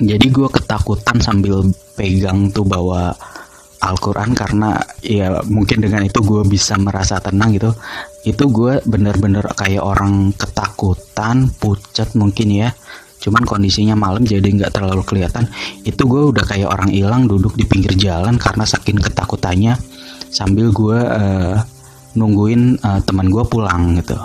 jadi 0.01 0.27
gue 0.33 0.49
ketakutan 0.49 1.21
sambil 1.21 1.61
pegang 1.93 2.49
tuh 2.49 2.65
bawa 2.65 3.13
Al-Quran 3.83 4.33
karena 4.33 4.79
ya 5.03 5.43
mungkin 5.43 5.83
dengan 5.83 6.07
itu 6.07 6.23
gue 6.23 6.47
bisa 6.47 6.79
merasa 6.79 7.19
tenang 7.19 7.51
gitu. 7.59 7.75
Itu 8.23 8.49
gue 8.49 8.79
bener-bener 8.87 9.43
kayak 9.59 9.83
orang 9.83 10.31
ketakutan 10.39 11.51
pucat 11.59 12.15
mungkin 12.15 12.49
ya. 12.55 12.71
Cuman 13.19 13.43
kondisinya 13.43 13.99
malam 13.99 14.23
jadi 14.23 14.47
nggak 14.47 14.71
terlalu 14.71 15.03
kelihatan. 15.03 15.51
Itu 15.83 16.07
gue 16.07 16.31
udah 16.31 16.47
kayak 16.47 16.71
orang 16.71 16.95
hilang 16.95 17.27
duduk 17.27 17.59
di 17.59 17.67
pinggir 17.67 17.99
jalan 17.99 18.39
karena 18.39 18.63
saking 18.63 19.03
ketakutannya 19.03 19.75
sambil 20.31 20.71
gue 20.71 20.99
uh, 21.03 21.59
nungguin 22.15 22.79
uh, 22.87 23.03
teman 23.03 23.29
gue 23.35 23.45
pulang 23.51 23.99
gitu. 23.99 24.17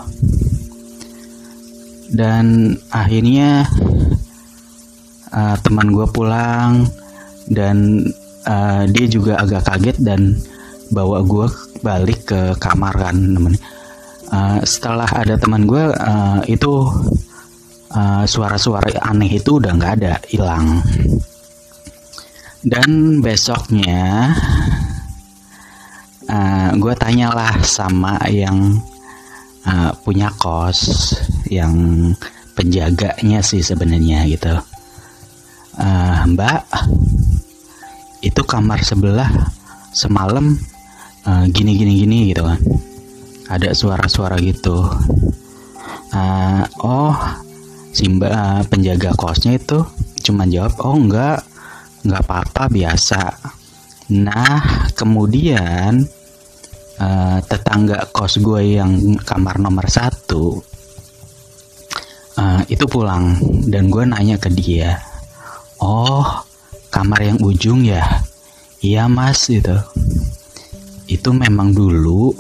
Dan 2.08 2.78
akhirnya 2.94 3.68
uh, 5.34 5.56
teman 5.64 5.92
gue 5.92 6.08
pulang 6.12 6.86
dan 7.48 8.08
uh, 8.48 8.84
dia 8.88 9.06
juga 9.08 9.40
agak 9.40 9.68
kaget 9.68 9.98
dan 10.04 10.36
bawa 10.92 11.24
gue 11.24 11.48
balik 11.84 12.32
ke 12.32 12.56
kamar 12.60 12.96
kan 12.96 13.16
temen 13.16 13.56
uh, 14.32 14.60
setelah 14.64 15.08
ada 15.12 15.36
teman 15.36 15.68
gue 15.68 15.84
uh, 15.96 16.40
itu 16.48 16.88
Eh, 17.88 18.26
suara-suara 18.28 18.92
uh, 19.00 19.10
aneh 19.16 19.40
itu 19.40 19.64
udah 19.64 19.72
nggak 19.72 19.94
ada, 20.04 20.14
hilang. 20.28 20.84
Dan 22.60 23.24
besoknya 23.24 24.36
uh, 26.28 26.70
gue 26.76 26.94
tanyalah 27.00 27.64
sama 27.64 28.20
yang 28.28 28.76
uh, 29.64 29.96
punya 30.04 30.28
kos, 30.36 31.16
yang 31.48 31.74
penjaganya 32.60 33.40
sih 33.40 33.64
sebenarnya 33.64 34.28
gitu. 34.36 34.60
Uh, 35.78 36.26
mbak, 36.34 36.66
itu 38.26 38.42
kamar 38.44 38.82
sebelah 38.82 39.30
semalam 39.94 40.58
uh, 41.24 41.46
gini 41.54 41.78
gini 41.78 41.94
gini 42.02 42.18
gitu 42.34 42.44
kan. 42.46 42.60
Ada 43.48 43.78
suara-suara 43.78 44.42
gitu. 44.42 44.84
Uh, 46.12 46.64
oh 46.82 47.16
si 47.98 48.06
mbak 48.06 48.70
penjaga 48.70 49.10
kosnya 49.18 49.58
itu 49.58 49.82
cuma 50.22 50.46
jawab 50.46 50.78
oh 50.86 50.94
enggak 50.94 51.42
enggak 52.06 52.22
apa-apa 52.30 52.70
biasa 52.70 53.34
nah 54.14 54.86
kemudian 54.94 56.06
uh, 57.02 57.40
tetangga 57.42 58.06
kos 58.14 58.38
gue 58.38 58.78
yang 58.78 59.18
kamar 59.18 59.58
nomor 59.58 59.90
satu 59.90 60.62
uh, 62.38 62.62
itu 62.70 62.86
pulang 62.86 63.34
dan 63.66 63.90
gue 63.90 64.04
nanya 64.06 64.38
ke 64.38 64.54
dia 64.54 65.02
oh 65.82 66.46
kamar 66.90 67.22
yang 67.24 67.40
ujung 67.42 67.86
ya? 67.86 68.04
Iya 68.82 69.10
mas 69.10 69.50
itu 69.50 69.74
itu 71.08 71.32
memang 71.32 71.72
dulu 71.72 72.36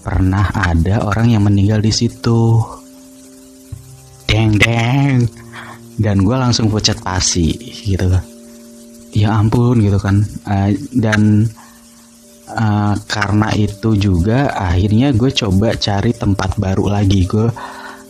pernah 0.00 0.46
ada 0.54 1.04
orang 1.04 1.34
yang 1.34 1.42
meninggal 1.44 1.82
di 1.82 1.90
situ. 1.90 2.62
Deng 4.30 4.56
deng. 4.56 5.26
Dan 5.98 6.22
gue 6.22 6.36
langsung 6.38 6.70
pucat 6.70 7.02
pasi 7.02 7.50
gitu. 7.82 8.06
Ya 9.10 9.34
ampun 9.34 9.82
gitu 9.82 9.98
kan. 9.98 10.22
Uh, 10.46 10.70
dan 10.94 11.50
uh, 12.54 12.94
karena 13.10 13.50
itu 13.58 13.98
juga 13.98 14.54
akhirnya 14.54 15.10
gue 15.10 15.34
coba 15.34 15.74
cari 15.74 16.14
tempat 16.14 16.54
baru 16.62 16.86
lagi. 16.86 17.26
Gue 17.26 17.50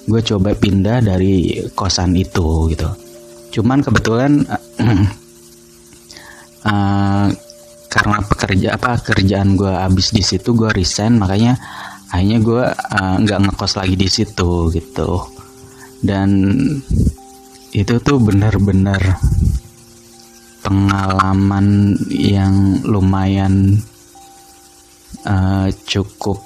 gue 0.09 0.21
coba 0.21 0.53
pindah 0.53 1.01
dari 1.01 1.65
kosan 1.73 2.17
itu 2.17 2.73
gitu 2.73 3.08
cuman 3.49 3.81
kebetulan 3.81 4.45
uh, 6.69 7.27
karena 7.89 8.19
pekerja 8.29 8.69
apa 8.77 9.01
kerjaan 9.01 9.57
gue 9.57 9.73
habis 9.73 10.13
di 10.13 10.21
situ 10.21 10.53
gue 10.53 10.69
resign 10.71 11.17
makanya 11.17 11.57
akhirnya 12.13 12.39
gue 12.41 12.65
nggak 13.25 13.39
uh, 13.39 13.43
ngekos 13.49 13.81
lagi 13.81 13.97
di 13.97 14.09
situ 14.09 14.73
gitu. 14.73 15.25
Dan 15.99 16.31
itu 17.75 17.95
tuh 18.01 18.17
benar-benar 18.23 19.19
pengalaman 20.63 21.97
yang 22.09 22.81
lumayan 22.85 23.79
uh, 25.25 25.69
cukup 25.85 26.41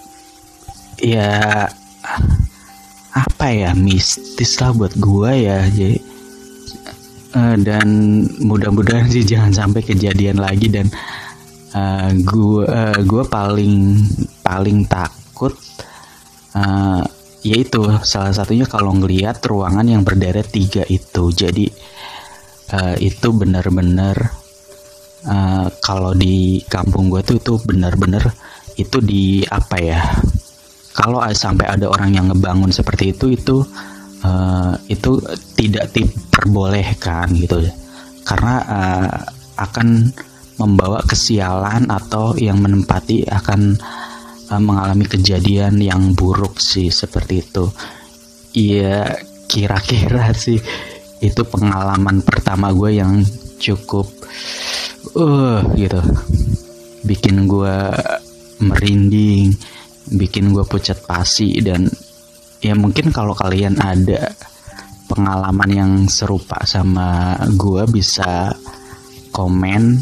ya 1.03 1.67
apa 3.13 3.47
ya 3.51 3.71
mistis 3.75 4.57
lah 4.63 4.73
buat 4.73 4.95
gua 4.97 5.35
ya 5.35 5.67
jadi 5.69 5.99
uh, 7.35 7.57
dan 7.61 7.89
mudah-mudahan 8.41 9.09
sih 9.09 9.25
jangan 9.33 9.53
sampai 9.53 9.83
kejadian 9.85 10.41
lagi 10.41 10.69
dan 10.69 10.89
uh, 11.77 12.11
gue 12.13 12.65
uh, 12.69 13.01
gue 13.03 13.25
paling 13.29 14.01
paling 14.45 14.85
takut 14.89 15.57
uh, 16.57 17.03
yaitu 17.43 17.83
salah 18.07 18.31
satunya 18.31 18.71
kalau 18.71 18.95
ngelihat 18.95 19.43
ruangan 19.43 19.83
yang 19.83 20.07
berderet 20.07 20.47
tiga 20.47 20.87
itu. 20.87 21.35
Jadi 21.35 21.67
uh, 22.71 22.95
itu 23.03 23.29
benar-benar 23.35 24.17
uh, 25.27 25.67
kalau 25.83 26.15
di 26.15 26.63
kampung 26.71 27.11
gue 27.11 27.23
tuh 27.27 27.43
itu 27.43 27.59
benar-benar 27.67 28.31
itu 28.79 28.99
di 29.05 29.45
apa 29.45 29.77
ya 29.77 30.01
kalau 30.97 31.21
sampai 31.33 31.69
ada 31.69 31.89
orang 31.89 32.17
yang 32.17 32.27
ngebangun 32.33 32.73
seperti 32.73 33.13
itu 33.13 33.33
itu 33.37 33.65
itu 34.87 35.19
tidak 35.59 35.91
diperbolehkan 35.91 37.27
gitu 37.35 37.59
karena 38.23 38.55
uh, 38.63 39.11
akan 39.59 40.11
membawa 40.59 41.03
kesialan 41.03 41.91
atau 41.91 42.39
yang 42.39 42.63
menempati 42.63 43.27
akan 43.27 43.75
uh, 44.51 44.63
mengalami 44.63 45.07
kejadian 45.07 45.83
yang 45.83 46.15
buruk 46.15 46.63
sih 46.63 46.89
seperti 46.89 47.43
itu. 47.43 47.67
Iya, 48.53 49.19
kira-kira 49.51 50.31
sih 50.45 50.59
itu 51.23 51.43
pengalaman 51.47 52.23
pertama 52.23 52.75
gue 52.75 52.99
yang 52.99 53.23
cukup 53.59 54.07
uh 55.19 55.63
gitu. 55.75 55.99
Bikin 57.03 57.51
gue 57.51 57.77
merinding, 58.63 59.51
bikin 60.15 60.55
gue 60.55 60.63
pucat 60.63 61.03
pasi 61.03 61.59
dan 61.59 61.91
ya 62.63 62.79
mungkin 62.79 63.11
kalau 63.11 63.35
kalian 63.35 63.77
ada 63.83 64.33
pengalaman 65.11 65.71
yang 65.71 65.93
serupa 66.09 66.63
sama 66.65 67.37
gue 67.59 67.85
bisa 67.91 68.55
komen 69.35 69.99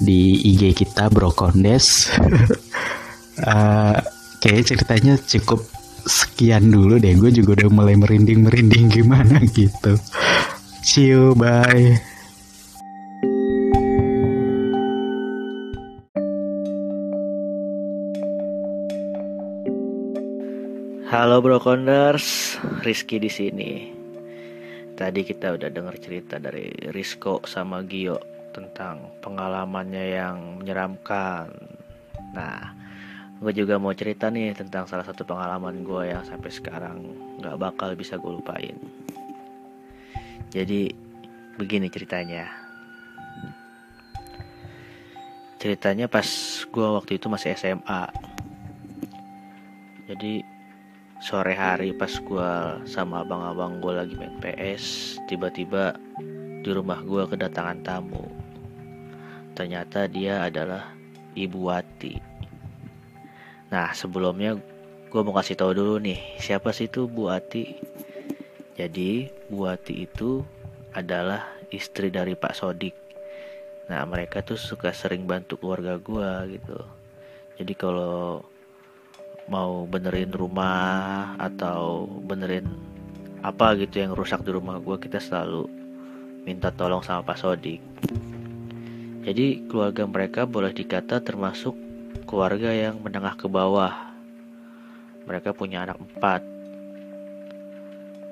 di 0.00 0.42
IG 0.54 0.74
kita 0.74 1.12
Brokondes 1.12 2.08
uh, 3.44 3.94
kayaknya 4.42 4.64
ceritanya 4.74 5.14
cukup 5.20 5.60
sekian 6.08 6.72
dulu 6.72 6.96
deh. 6.96 7.12
Gue 7.20 7.30
juga 7.30 7.62
udah 7.62 7.68
mulai 7.68 7.94
merinding 7.94 8.48
merinding 8.48 8.88
gimana 8.88 9.44
gitu. 9.52 10.00
See 10.80 11.12
you 11.12 11.36
bye 11.36 12.00
Halo 21.08 21.40
Brokonders, 21.40 22.60
Rizky 22.84 23.16
di 23.16 23.32
sini. 23.32 23.88
Tadi 24.92 25.24
kita 25.24 25.56
udah 25.56 25.72
dengar 25.72 25.96
cerita 25.96 26.36
dari 26.36 26.68
Rizko 26.92 27.40
sama 27.48 27.80
Gio 27.88 28.20
tentang 28.52 29.16
pengalamannya 29.24 30.04
yang 30.04 30.60
menyeramkan. 30.60 31.48
Nah, 32.36 32.60
gue 33.40 33.52
juga 33.56 33.80
mau 33.80 33.96
cerita 33.96 34.28
nih 34.28 34.52
tentang 34.52 34.84
salah 34.84 35.06
satu 35.06 35.24
pengalaman 35.24 35.80
gue 35.80 36.10
yang 36.10 36.28
sampai 36.28 36.50
sekarang 36.50 37.08
gak 37.38 37.56
bakal 37.56 37.94
bisa 37.94 38.18
gue 38.18 38.34
lupain 38.34 38.74
jadi 40.50 40.90
begini 41.54 41.86
ceritanya 41.86 42.50
ceritanya 45.62 46.10
pas 46.10 46.26
gue 46.66 46.88
waktu 46.98 47.22
itu 47.22 47.30
masih 47.30 47.54
SMA 47.54 48.02
jadi 50.10 50.57
sore 51.18 51.54
hari 51.54 51.94
pas 51.94 52.10
gue 52.10 52.50
sama 52.86 53.26
abang-abang 53.26 53.82
gue 53.82 53.92
lagi 53.92 54.14
main 54.14 54.34
PS 54.38 55.18
tiba-tiba 55.26 55.98
di 56.62 56.70
rumah 56.70 57.02
gue 57.02 57.26
kedatangan 57.26 57.82
tamu 57.82 58.26
ternyata 59.58 60.06
dia 60.06 60.46
adalah 60.46 60.94
Ibu 61.34 61.58
Wati 61.58 62.28
Nah 63.68 63.92
sebelumnya 63.92 64.56
gue 65.08 65.20
mau 65.24 65.36
kasih 65.36 65.56
tahu 65.56 65.72
dulu 65.76 65.94
nih 66.00 66.40
siapa 66.40 66.72
sih 66.72 66.88
itu 66.88 67.04
Bu 67.04 67.28
Ati. 67.28 67.76
Jadi 68.76 69.28
Bu 69.52 69.68
Ati 69.68 70.08
itu 70.08 70.40
adalah 70.96 71.44
istri 71.68 72.08
dari 72.08 72.32
Pak 72.32 72.56
Sodik. 72.56 72.96
Nah 73.92 74.04
mereka 74.08 74.40
tuh 74.40 74.56
suka 74.56 74.92
sering 74.92 75.28
bantu 75.28 75.60
keluarga 75.60 76.00
gue 76.00 76.56
gitu. 76.56 76.80
Jadi 77.60 77.72
kalau 77.76 78.40
mau 79.48 79.88
benerin 79.88 80.28
rumah 80.28 81.32
atau 81.40 82.04
benerin 82.04 82.68
apa 83.40 83.74
gitu 83.80 84.04
yang 84.04 84.12
rusak 84.12 84.44
di 84.44 84.52
rumah 84.52 84.76
gue 84.76 84.96
kita 85.00 85.16
selalu 85.16 85.64
minta 86.44 86.68
tolong 86.72 87.00
sama 87.00 87.24
Pak 87.24 87.38
Sodik. 87.40 87.80
Jadi 89.24 89.68
keluarga 89.68 90.08
mereka 90.08 90.48
boleh 90.48 90.72
dikata 90.72 91.20
termasuk 91.20 91.76
keluarga 92.24 92.72
yang 92.72 93.00
menengah 93.00 93.36
ke 93.36 93.44
bawah. 93.44 93.92
Mereka 95.28 95.52
punya 95.52 95.84
anak 95.84 96.00
empat. 96.00 96.40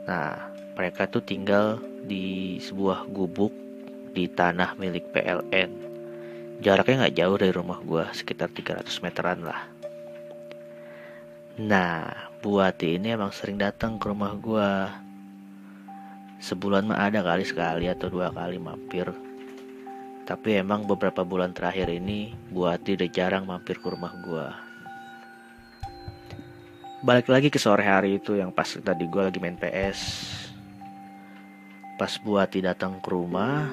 Nah, 0.08 0.48
mereka 0.76 1.04
tuh 1.04 1.20
tinggal 1.20 1.76
di 2.08 2.56
sebuah 2.60 3.04
gubuk 3.12 3.52
di 4.16 4.24
tanah 4.32 4.72
milik 4.80 5.12
PLN. 5.12 5.70
Jaraknya 6.64 7.04
nggak 7.04 7.16
jauh 7.20 7.36
dari 7.36 7.52
rumah 7.52 7.80
gue, 7.84 8.04
sekitar 8.16 8.48
300 8.48 9.04
meteran 9.04 9.44
lah. 9.44 9.75
Nah, 11.56 12.12
Buati 12.44 13.00
ini 13.00 13.16
emang 13.16 13.32
sering 13.32 13.56
datang 13.56 13.96
ke 13.96 14.06
rumah 14.12 14.36
gue. 14.36 14.72
Sebulan 16.40 16.84
mah 16.84 17.08
ada 17.08 17.24
kali 17.24 17.48
sekali 17.48 17.88
atau 17.88 18.12
dua 18.12 18.28
kali 18.28 18.60
mampir 18.60 19.08
tapi 20.26 20.58
emang 20.58 20.82
beberapa 20.90 21.22
bulan 21.22 21.54
terakhir 21.54 21.86
ini 21.86 22.34
Buati 22.50 22.98
udah 22.98 23.10
jarang 23.14 23.46
mampir 23.46 23.78
ke 23.78 23.86
rumah 23.86 24.10
gue. 24.26 24.46
Balik 27.06 27.30
lagi 27.30 27.46
ke 27.46 27.62
sore 27.62 27.86
hari 27.86 28.18
itu 28.18 28.34
yang 28.34 28.50
pas 28.50 28.66
tadi 28.66 29.06
gue 29.06 29.22
lagi 29.22 29.38
main 29.38 29.54
PS. 29.54 30.00
Pas 31.94 32.10
Buati 32.18 32.58
datang 32.58 32.98
ke 32.98 33.08
rumah, 33.14 33.70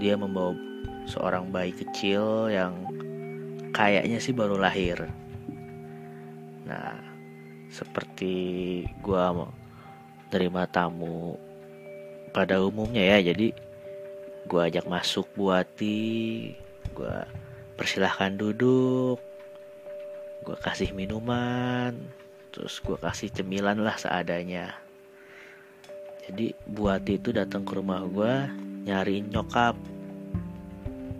dia 0.00 0.16
membawa 0.16 0.56
seorang 1.04 1.52
bayi 1.52 1.76
kecil 1.76 2.48
yang 2.48 2.88
kayaknya 3.76 4.24
sih 4.24 4.32
baru 4.32 4.56
lahir. 4.56 5.12
Nah, 6.68 7.00
seperti 7.72 8.34
gue 9.00 9.24
mau 9.32 9.48
terima 10.28 10.68
tamu 10.68 11.40
pada 12.36 12.60
umumnya 12.60 13.16
ya, 13.16 13.32
jadi 13.32 13.56
gue 14.48 14.60
ajak 14.64 14.88
masuk 14.88 15.28
buati 15.36 16.52
gue 16.96 17.16
persilahkan 17.76 18.32
duduk 18.40 19.20
gue 20.40 20.56
kasih 20.64 20.96
minuman 20.96 21.92
terus 22.48 22.80
gue 22.80 22.96
kasih 22.96 23.28
cemilan 23.28 23.76
lah 23.84 23.94
seadanya. 24.00 24.72
Jadi 26.28 26.52
buati 26.64 27.16
itu 27.20 27.32
datang 27.32 27.64
ke 27.64 27.76
rumah 27.76 28.04
gue 28.08 28.34
nyariin 28.88 29.28
nyokap. 29.32 29.76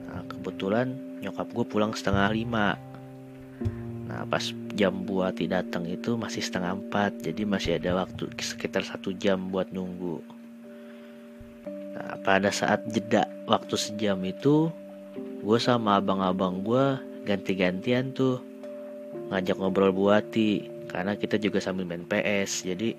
Nah, 0.09 0.25
kebetulan 0.29 0.93
nyokap 1.21 1.49
gue 1.53 1.65
pulang 1.69 1.93
setengah 1.93 2.33
lima. 2.33 2.77
Nah 4.09 4.25
pas 4.25 4.43
jam 4.79 5.03
buati 5.03 5.51
datang 5.51 5.91
itu 5.91 6.14
masih 6.14 6.38
setengah 6.38 6.79
empat 6.79 7.19
jadi 7.19 7.43
masih 7.43 7.83
ada 7.83 8.07
waktu 8.07 8.31
sekitar 8.38 8.87
satu 8.87 9.11
jam 9.11 9.51
buat 9.51 9.75
nunggu. 9.75 10.23
Nah, 11.99 12.14
pada 12.23 12.55
saat 12.55 12.87
jeda 12.87 13.27
waktu 13.51 13.75
sejam 13.75 14.23
itu, 14.23 14.71
gue 15.43 15.59
sama 15.59 15.99
abang-abang 15.99 16.62
gue 16.62 16.85
ganti-gantian 17.27 18.14
tuh 18.14 18.38
ngajak 19.35 19.59
ngobrol 19.59 19.91
buati 19.91 20.71
karena 20.87 21.19
kita 21.19 21.43
juga 21.43 21.59
sambil 21.59 21.85
main 21.85 22.07
PS 22.07 22.62
jadi 22.62 22.95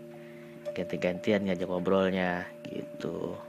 ganti-gantian 0.76 1.48
ngajak 1.48 1.68
ngobrolnya 1.72 2.44
gitu. 2.68 3.40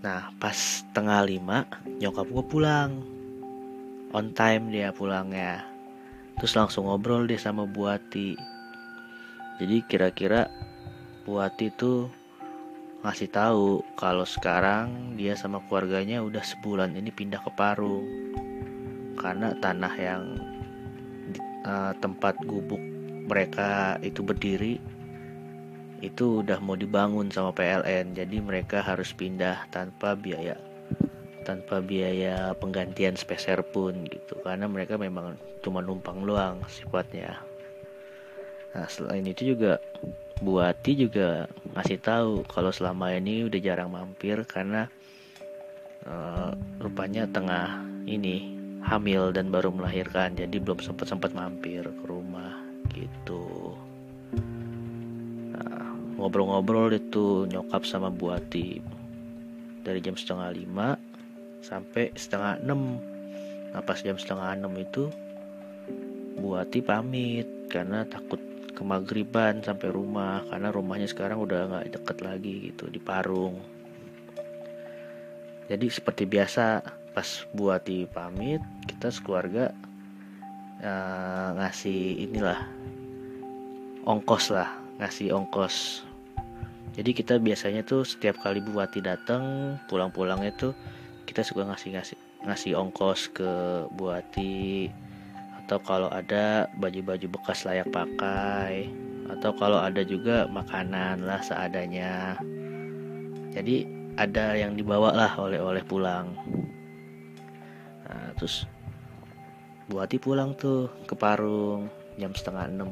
Nah 0.00 0.32
pas 0.40 0.56
tengah 0.96 1.26
lima 1.26 1.68
nyokap 2.00 2.24
gue 2.30 2.44
pulang 2.48 3.19
on 4.10 4.34
time 4.34 4.74
dia 4.74 4.90
pulangnya 4.90 5.70
terus 6.40 6.56
langsung 6.56 6.88
ngobrol 6.88 7.28
deh 7.28 7.36
sama 7.36 7.68
buati. 7.68 8.32
Jadi 9.60 9.84
kira-kira 9.84 10.48
buati 11.28 11.68
tuh 11.68 12.08
ngasih 13.04 13.28
tahu 13.28 13.84
kalau 13.92 14.24
sekarang 14.24 15.12
dia 15.20 15.36
sama 15.36 15.60
keluarganya 15.68 16.24
udah 16.24 16.40
sebulan 16.40 16.96
ini 16.96 17.12
pindah 17.12 17.44
ke 17.44 17.52
Parung. 17.52 18.08
Karena 19.20 19.52
tanah 19.60 19.94
yang 20.00 20.22
uh, 21.68 21.92
tempat 22.00 22.40
gubuk 22.48 22.80
mereka 23.28 24.00
itu 24.00 24.24
berdiri 24.24 24.80
itu 26.00 26.40
udah 26.40 26.56
mau 26.64 26.80
dibangun 26.80 27.28
sama 27.28 27.52
PLN 27.52 28.16
jadi 28.16 28.36
mereka 28.40 28.80
harus 28.80 29.12
pindah 29.12 29.68
tanpa 29.68 30.16
biaya 30.16 30.56
tanpa 31.42 31.80
biaya 31.80 32.52
penggantian 32.56 33.16
speser 33.16 33.64
pun 33.64 34.06
gitu. 34.06 34.38
Karena 34.44 34.68
mereka 34.68 35.00
memang 35.00 35.36
cuma 35.64 35.80
numpang 35.84 36.24
luang 36.24 36.60
sifatnya. 36.68 37.40
Nah 38.76 38.86
selain 38.86 39.26
itu 39.26 39.56
juga 39.56 39.82
Buati 40.40 40.96
juga 40.96 41.44
ngasih 41.76 42.00
tahu 42.00 42.48
kalau 42.48 42.72
selama 42.72 43.12
ini 43.12 43.44
udah 43.44 43.60
jarang 43.60 43.92
mampir 43.92 44.40
karena 44.48 44.88
uh, 46.08 46.56
rupanya 46.80 47.28
tengah 47.28 47.84
ini 48.08 48.56
hamil 48.80 49.36
dan 49.36 49.52
baru 49.52 49.68
melahirkan. 49.68 50.32
Jadi 50.32 50.56
belum 50.56 50.80
sempat 50.80 51.12
sempat 51.12 51.36
mampir 51.36 51.84
ke 51.84 52.04
rumah 52.08 52.56
gitu. 52.96 53.76
Nah, 55.52 55.92
ngobrol-ngobrol 56.16 56.96
itu 56.96 57.44
nyokap 57.44 57.84
sama 57.84 58.08
Buati 58.08 58.80
dari 59.84 60.00
jam 60.00 60.16
setengah 60.16 60.56
lima 60.56 60.96
sampai 61.60 62.12
setengah 62.16 62.60
enam. 62.60 63.00
Nah 63.70 63.82
pas 63.84 64.00
jam 64.00 64.16
setengah 64.18 64.56
enam 64.56 64.74
itu 64.76 65.08
Buati 66.40 66.80
pamit 66.80 67.68
karena 67.68 68.00
takut 68.08 68.40
kemagriban 68.72 69.60
sampai 69.60 69.92
rumah. 69.92 70.40
Karena 70.48 70.72
rumahnya 70.72 71.04
sekarang 71.04 71.44
udah 71.44 71.68
nggak 71.68 72.00
deket 72.00 72.18
lagi 72.24 72.54
gitu 72.72 72.88
di 72.88 72.96
Parung. 72.96 73.60
Jadi 75.68 75.86
seperti 75.92 76.24
biasa 76.24 76.80
pas 77.12 77.28
Buati 77.52 78.08
pamit 78.08 78.62
kita 78.88 79.12
sekeluarga 79.12 79.74
uh, 80.80 81.48
ngasih 81.60 82.24
inilah 82.24 82.58
ongkos 84.08 84.50
lah 84.50 84.80
ngasih 84.98 85.36
ongkos. 85.36 86.06
Jadi 86.96 87.10
kita 87.14 87.38
biasanya 87.38 87.86
tuh 87.86 88.02
setiap 88.02 88.40
kali 88.42 88.64
Buati 88.64 88.98
datang 89.04 89.76
pulang-pulang 89.86 90.42
itu 90.42 90.74
kita 91.28 91.44
suka 91.44 91.66
ngasih 91.66 91.96
ngasih 91.96 92.18
ngasih 92.44 92.72
ongkos 92.76 93.32
ke 93.32 93.50
Buati 93.92 94.88
atau 95.70 95.78
kalau 95.86 96.10
ada 96.10 96.66
baju-baju 96.82 97.30
bekas 97.30 97.62
layak 97.62 97.86
pakai. 97.94 98.90
Atau 99.30 99.54
kalau 99.54 99.78
ada 99.78 100.02
juga 100.02 100.50
makanan 100.50 101.22
lah 101.22 101.38
seadanya. 101.46 102.34
Jadi 103.54 103.86
ada 104.18 104.58
yang 104.58 104.74
dibawa 104.74 105.14
lah 105.14 105.30
oleh-oleh 105.38 105.86
pulang. 105.86 106.34
Nah, 108.02 108.34
terus 108.34 108.66
buati 109.86 110.18
pulang 110.18 110.58
tuh 110.58 110.90
ke 111.06 111.14
Parung 111.14 111.86
jam 112.18 112.34
setengah 112.34 112.66
enam. 112.66 112.90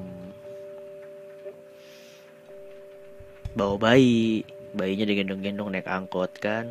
Bawa 3.58 3.74
bayi. 3.74 4.46
Bayinya 4.78 5.10
digendong-gendong 5.10 5.74
naik 5.74 5.90
angkot 5.90 6.30
kan 6.38 6.70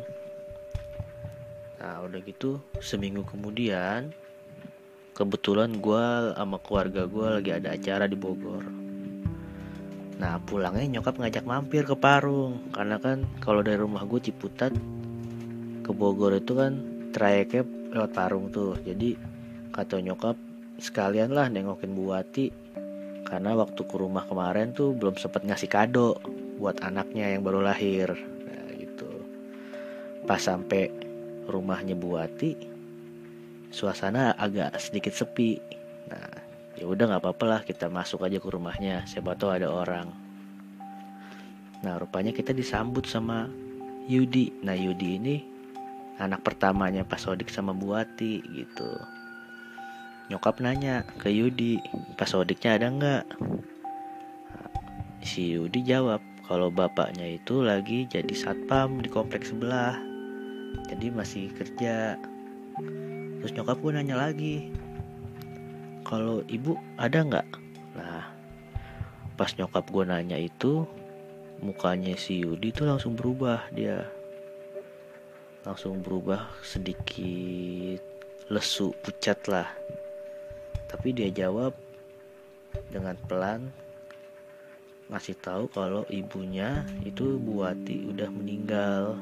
nah 1.78 2.02
udah 2.02 2.20
gitu 2.26 2.58
seminggu 2.82 3.22
kemudian 3.22 4.10
kebetulan 5.18 5.82
gue 5.82 6.04
sama 6.38 6.62
keluarga 6.62 7.10
gue 7.10 7.26
lagi 7.42 7.50
ada 7.50 7.74
acara 7.74 8.06
di 8.06 8.14
Bogor. 8.14 8.62
Nah 10.18 10.38
pulangnya 10.46 10.98
nyokap 10.98 11.18
ngajak 11.18 11.42
mampir 11.42 11.82
ke 11.82 11.98
Parung 11.98 12.70
karena 12.70 13.02
kan 13.02 13.26
kalau 13.42 13.66
dari 13.66 13.82
rumah 13.82 14.06
gue 14.06 14.30
Ciputat 14.30 14.70
ke 15.82 15.90
Bogor 15.90 16.38
itu 16.38 16.54
kan 16.54 16.78
trayeknya 17.10 17.66
lewat 17.98 18.14
Parung 18.14 18.50
tuh. 18.54 18.78
Jadi 18.78 19.18
kata 19.74 19.98
nyokap 19.98 20.38
sekalian 20.78 21.34
lah 21.34 21.50
nengokin 21.50 21.98
Buati 21.98 22.54
karena 23.26 23.58
waktu 23.58 23.82
ke 23.82 23.96
rumah 23.98 24.22
kemarin 24.22 24.70
tuh 24.70 24.94
belum 24.94 25.18
sempet 25.18 25.42
ngasih 25.42 25.66
kado 25.66 26.14
buat 26.62 26.78
anaknya 26.78 27.34
yang 27.34 27.42
baru 27.42 27.66
lahir. 27.66 28.14
Nah 28.46 28.70
gitu. 28.78 29.10
Pas 30.30 30.38
sampai 30.38 30.97
rumahnya 31.48 31.96
Buati 31.96 32.78
suasana 33.68 34.32
agak 34.36 34.76
sedikit 34.80 35.12
sepi. 35.12 35.60
Nah 36.08 36.30
ya 36.76 36.84
udah 36.88 37.04
nggak 37.08 37.22
apa-apa 37.24 37.44
lah 37.44 37.60
kita 37.64 37.88
masuk 37.92 38.24
aja 38.24 38.40
ke 38.40 38.48
rumahnya. 38.48 39.04
Siapa 39.04 39.36
tahu 39.36 39.50
ada 39.52 39.68
orang. 39.68 40.08
Nah 41.84 41.94
rupanya 42.00 42.32
kita 42.32 42.56
disambut 42.56 43.04
sama 43.08 43.48
Yudi. 44.08 44.52
Nah 44.64 44.76
Yudi 44.76 45.08
ini 45.20 45.36
anak 46.18 46.42
pertamanya 46.42 47.04
Pak 47.04 47.20
Sodik 47.20 47.52
sama 47.52 47.76
Buati 47.76 48.40
gitu. 48.40 48.90
Nyokap 50.28 50.60
nanya 50.60 51.04
ke 51.20 51.32
Yudi 51.32 51.80
Pak 52.16 52.28
Sodiknya 52.28 52.76
ada 52.76 52.88
nggak? 52.88 53.24
Si 55.24 55.52
Yudi 55.52 55.84
jawab 55.84 56.24
kalau 56.48 56.72
bapaknya 56.72 57.36
itu 57.36 57.60
lagi 57.60 58.08
jadi 58.08 58.32
satpam 58.32 59.04
di 59.04 59.12
kompleks 59.12 59.52
sebelah 59.52 60.07
jadi 60.88 61.12
masih 61.12 61.52
kerja. 61.52 62.16
Terus 63.38 63.54
nyokap 63.54 63.78
gue 63.78 63.92
nanya 63.94 64.16
lagi 64.18 64.72
kalau 66.02 66.40
ibu 66.48 66.74
ada 66.96 67.20
nggak? 67.22 67.48
Nah 67.94 68.24
pas 69.38 69.50
nyokap 69.54 69.86
gue 69.92 70.04
nanya 70.08 70.34
itu 70.40 70.88
mukanya 71.62 72.18
si 72.18 72.42
Yudi 72.42 72.72
tuh 72.72 72.88
langsung 72.88 73.14
berubah 73.14 73.68
dia. 73.70 74.08
Langsung 75.62 76.00
berubah 76.00 76.48
sedikit 76.64 78.00
lesu 78.48 78.96
pucat 79.04 79.38
lah. 79.46 79.68
Tapi 80.88 81.12
dia 81.12 81.28
jawab 81.28 81.76
dengan 82.88 83.14
pelan 83.28 83.68
ngasih 85.08 85.40
tahu 85.40 85.64
kalau 85.72 86.04
ibunya 86.12 86.84
itu 87.00 87.40
Buati 87.40 88.12
udah 88.12 88.28
meninggal 88.28 89.16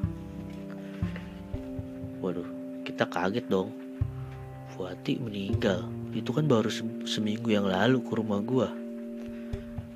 waduh 2.27 2.49
kita 2.83 3.07
kaget 3.07 3.47
dong. 3.47 3.71
Wati 4.77 5.17
meninggal. 5.17 5.89
Itu 6.13 6.37
kan 6.37 6.45
baru 6.45 6.69
seminggu 7.09 7.49
yang 7.49 7.65
lalu 7.65 8.05
ke 8.05 8.13
rumah 8.13 8.45
gua. 8.45 8.69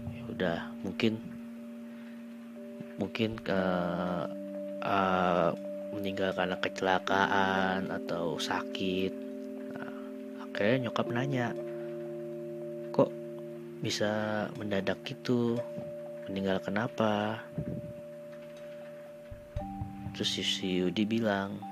Ya 0.08 0.22
udah 0.32 0.58
mungkin 0.80 1.20
mungkin 2.96 3.36
uh, 3.44 4.24
uh, 4.80 5.52
meninggal 5.92 6.32
karena 6.32 6.56
kecelakaan 6.56 7.92
atau 7.92 8.40
sakit. 8.40 9.12
Nah, 9.76 9.94
akhirnya 10.48 10.88
nyokap 10.88 11.12
nanya 11.12 11.52
kok 12.96 13.12
bisa 13.84 14.48
mendadak 14.56 14.96
gitu? 15.04 15.60
Meninggal 16.24 16.56
kenapa? 16.64 17.44
Terus 20.16 20.40
si 20.40 20.80
Yudi 20.80 21.04
bilang 21.04 21.69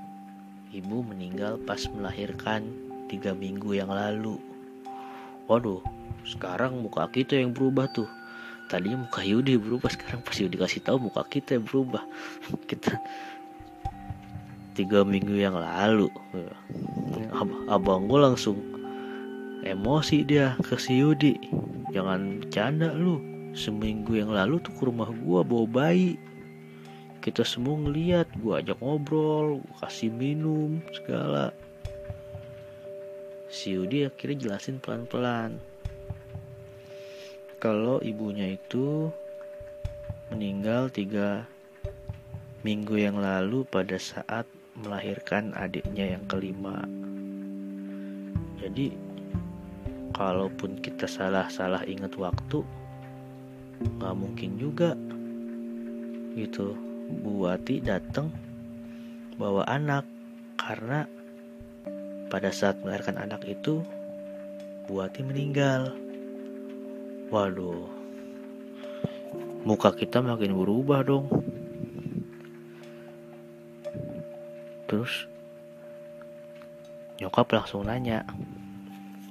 ibu 0.73 1.01
meninggal 1.01 1.57
pas 1.65 1.81
melahirkan 1.89 2.69
tiga 3.09 3.33
minggu 3.33 3.73
yang 3.73 3.89
lalu. 3.89 4.37
Waduh, 5.49 5.81
sekarang 6.29 6.85
muka 6.85 7.09
kita 7.09 7.41
yang 7.41 7.57
berubah 7.57 7.89
tuh. 7.97 8.09
Tadinya 8.69 9.09
muka 9.09 9.25
Yudi 9.25 9.57
berubah, 9.57 9.89
sekarang 9.89 10.21
pas 10.21 10.37
Yudi 10.37 10.61
kasih 10.61 10.85
tahu 10.85 11.09
muka 11.09 11.25
kita 11.25 11.57
yang 11.57 11.65
berubah. 11.65 12.05
kita 12.71 13.01
tiga 14.77 15.09
minggu 15.09 15.41
yang 15.41 15.57
lalu. 15.57 16.13
Ab 17.33 17.49
abang 17.73 18.05
gue 18.05 18.21
langsung 18.21 18.61
emosi 19.65 20.29
dia 20.29 20.53
ke 20.61 20.77
si 20.77 21.01
Yudi. 21.01 21.41
Jangan 21.97 22.45
bercanda 22.45 22.93
lu. 22.93 23.25
Seminggu 23.57 24.21
yang 24.21 24.37
lalu 24.37 24.61
tuh 24.61 24.77
ke 24.77 24.85
rumah 24.85 25.09
gua 25.25 25.41
bawa 25.41 25.65
bayi 25.65 26.21
kita 27.29 27.45
semua 27.45 27.77
ngeliat 27.77 28.25
gue 28.41 28.57
ajak 28.57 28.81
ngobrol 28.81 29.61
gua 29.61 29.85
kasih 29.85 30.09
minum 30.09 30.81
segala. 30.97 31.53
Si 33.53 33.77
Yudi 33.77 34.09
akhirnya 34.09 34.49
jelasin 34.49 34.81
pelan-pelan. 34.81 35.61
Kalau 37.61 38.01
ibunya 38.01 38.57
itu 38.57 39.13
meninggal 40.33 40.89
tiga 40.89 41.45
minggu 42.65 42.97
yang 42.97 43.21
lalu 43.21 43.69
pada 43.69 44.01
saat 44.01 44.49
melahirkan 44.73 45.53
adiknya 45.53 46.17
yang 46.17 46.25
kelima. 46.25 46.81
Jadi 48.57 48.97
kalaupun 50.17 50.81
kita 50.81 51.05
salah-salah 51.05 51.85
ingat 51.85 52.17
waktu 52.17 52.65
nggak 54.01 54.17
mungkin 54.17 54.57
juga 54.57 54.97
gitu 56.33 56.88
Buati 57.09 57.81
datang 57.81 58.29
bawa 59.41 59.65
anak 59.65 60.05
karena 60.61 61.09
pada 62.29 62.53
saat 62.53 62.77
melahirkan 62.85 63.17
anak 63.17 63.49
itu, 63.49 63.81
Buati 64.85 65.25
meninggal. 65.25 65.97
Waduh, 67.33 67.89
muka 69.65 69.97
kita 69.97 70.21
makin 70.21 70.53
berubah 70.53 71.01
dong. 71.01 71.33
Terus 74.85 75.25
nyokap 77.25 77.49
langsung 77.57 77.89
nanya, 77.89 78.29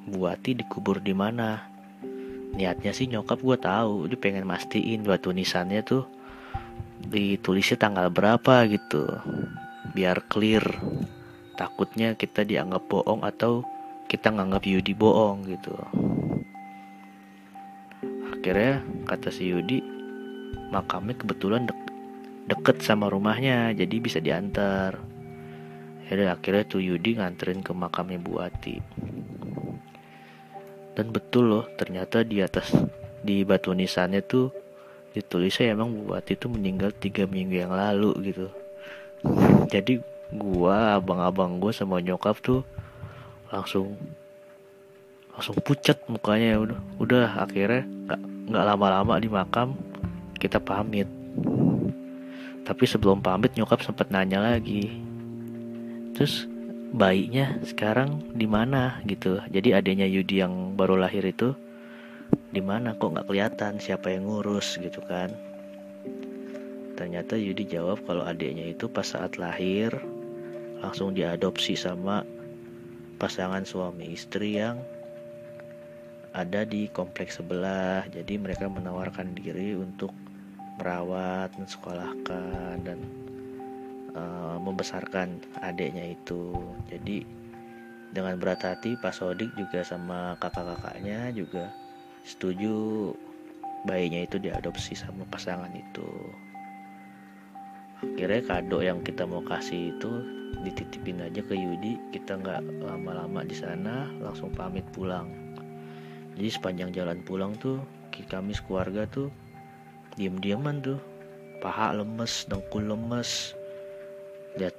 Buati 0.09 0.57
dikubur 0.57 0.97
di 0.97 1.13
mana? 1.13 1.61
Niatnya 2.57 2.89
sih 2.89 3.05
nyokap 3.05 3.37
gue 3.37 3.57
tahu, 3.61 4.09
dia 4.09 4.17
pengen 4.17 4.49
mastiin 4.49 5.05
batu 5.05 5.29
nisannya 5.29 5.85
tuh 5.85 6.16
ditulisnya 7.07 7.79
tanggal 7.79 8.11
berapa 8.11 8.67
gitu, 8.67 9.07
biar 9.95 10.25
clear. 10.27 10.65
Takutnya 11.57 12.13
kita 12.13 12.45
dianggap 12.45 12.85
bohong 12.85 13.25
atau 13.25 13.65
kita 14.07 14.29
nganggap 14.29 14.63
Yudi 14.63 14.93
bohong 14.93 15.47
gitu. 15.49 15.73
Akhirnya 18.29 18.85
kata 19.09 19.33
si 19.33 19.49
Yudi 19.51 19.83
makamnya 20.71 21.17
kebetulan 21.19 21.67
dek 21.67 21.79
deket 22.47 22.79
sama 22.79 23.11
rumahnya 23.11 23.75
jadi 23.75 23.95
bisa 23.99 24.23
diantar. 24.23 25.01
Ya 26.07 26.31
akhirnya 26.31 26.63
tuh 26.63 26.79
Yudi 26.79 27.19
nganterin 27.19 27.59
ke 27.59 27.75
makamnya 27.75 28.15
Bu 28.23 28.39
Ati. 28.39 28.79
Dan 30.95 31.11
betul 31.11 31.51
loh 31.51 31.65
ternyata 31.75 32.23
di 32.23 32.39
atas 32.39 32.71
di 33.19 33.43
batu 33.43 33.75
nisannya 33.75 34.23
tuh 34.23 34.49
ditulisnya 35.19 35.73
emang 35.73 35.89
Bu 35.91 36.13
Ati 36.13 36.37
tuh 36.37 36.53
meninggal 36.53 36.93
tiga 36.93 37.25
minggu 37.25 37.57
yang 37.57 37.73
lalu 37.73 38.33
gitu. 38.33 38.47
Jadi 39.73 39.99
gua 40.31 41.01
abang-abang 41.01 41.57
gua 41.57 41.73
sama 41.73 41.97
nyokap 41.97 42.37
tuh 42.39 42.61
langsung 43.49 43.97
langsung 45.33 45.57
pucat 45.61 45.97
mukanya. 46.07 46.61
Udah 46.61 46.79
udah 47.01 47.25
akhirnya 47.41 47.83
nggak 47.85 48.21
nggak 48.53 48.65
lama-lama 48.73 49.13
di 49.17 49.29
makam 49.29 49.73
kita 50.37 50.61
pamit. 50.61 51.09
Tapi 52.63 52.83
sebelum 52.83 53.23
pamit 53.23 53.55
nyokap 53.57 53.81
sempat 53.81 54.13
nanya 54.13 54.43
lagi. 54.43 54.91
Terus 56.13 56.45
bayinya 56.93 57.59
sekarang 57.65 58.23
di 58.33 58.47
mana 58.47 59.01
gitu. 59.03 59.39
Jadi 59.51 59.75
adanya 59.75 60.07
Yudi 60.07 60.39
yang 60.39 60.73
baru 60.77 60.95
lahir 60.97 61.23
itu 61.25 61.53
di 62.57 62.65
mana? 62.65 62.97
Kok 62.97 63.13
nggak 63.13 63.27
kelihatan? 63.29 63.77
Siapa 63.77 64.09
yang 64.09 64.25
ngurus? 64.25 64.81
Gitu 64.81 64.97
kan. 65.05 65.29
Ternyata 66.97 67.37
Yudi 67.37 67.69
jawab 67.69 68.01
kalau 68.09 68.25
adiknya 68.25 68.73
itu 68.73 68.89
pas 68.89 69.05
saat 69.05 69.37
lahir 69.37 69.93
langsung 70.81 71.13
diadopsi 71.13 71.77
sama 71.77 72.25
pasangan 73.21 73.61
suami 73.61 74.17
istri 74.17 74.57
yang 74.57 74.81
ada 76.33 76.65
di 76.65 76.89
kompleks 76.89 77.37
sebelah. 77.37 78.09
Jadi 78.09 78.41
mereka 78.41 78.65
menawarkan 78.65 79.37
diri 79.37 79.77
untuk 79.77 80.09
merawat 80.81 81.53
mensekolahkan 81.61 82.81
dan 82.81 82.97
uh, 84.17 84.57
membesarkan 84.57 85.45
adiknya 85.61 86.17
itu. 86.17 86.57
Jadi 86.89 87.21
dengan 88.17 88.41
berat 88.41 88.65
hati 88.65 88.97
Pak 88.97 89.13
Sodik 89.13 89.53
juga 89.53 89.85
sama 89.85 90.33
kakak-kakaknya 90.41 91.29
juga 91.37 91.69
setuju 92.27 93.15
bayinya 93.87 94.27
itu 94.27 94.35
diadopsi 94.35 94.99
sama 94.99 95.23
pasangan 95.31 95.71
itu. 95.71 96.07
Akhirnya 98.03 98.43
kado 98.43 98.83
yang 98.83 98.99
kita 99.01 99.23
mau 99.23 99.39
kasih 99.41 99.95
itu 99.95 100.11
dititipin 100.61 101.23
aja 101.23 101.39
ke 101.39 101.55
Yudi. 101.55 101.95
Kita 102.11 102.35
nggak 102.35 102.83
lama-lama 102.83 103.47
di 103.47 103.55
sana 103.55 104.11
langsung 104.19 104.51
pamit 104.51 104.83
pulang. 104.91 105.31
Jadi 106.35 106.49
sepanjang 106.51 106.91
jalan 106.93 107.23
pulang 107.23 107.55
tuh 107.57 107.81
kami 108.29 108.53
sekeluarga 108.53 109.07
tuh 109.07 109.31
diam-diaman 110.19 110.83
tuh. 110.83 110.99
Paha 111.63 111.95
lemes 111.95 112.45
dengkul 112.45 112.85
lemes. 112.85 113.55
Lihat 114.61 114.75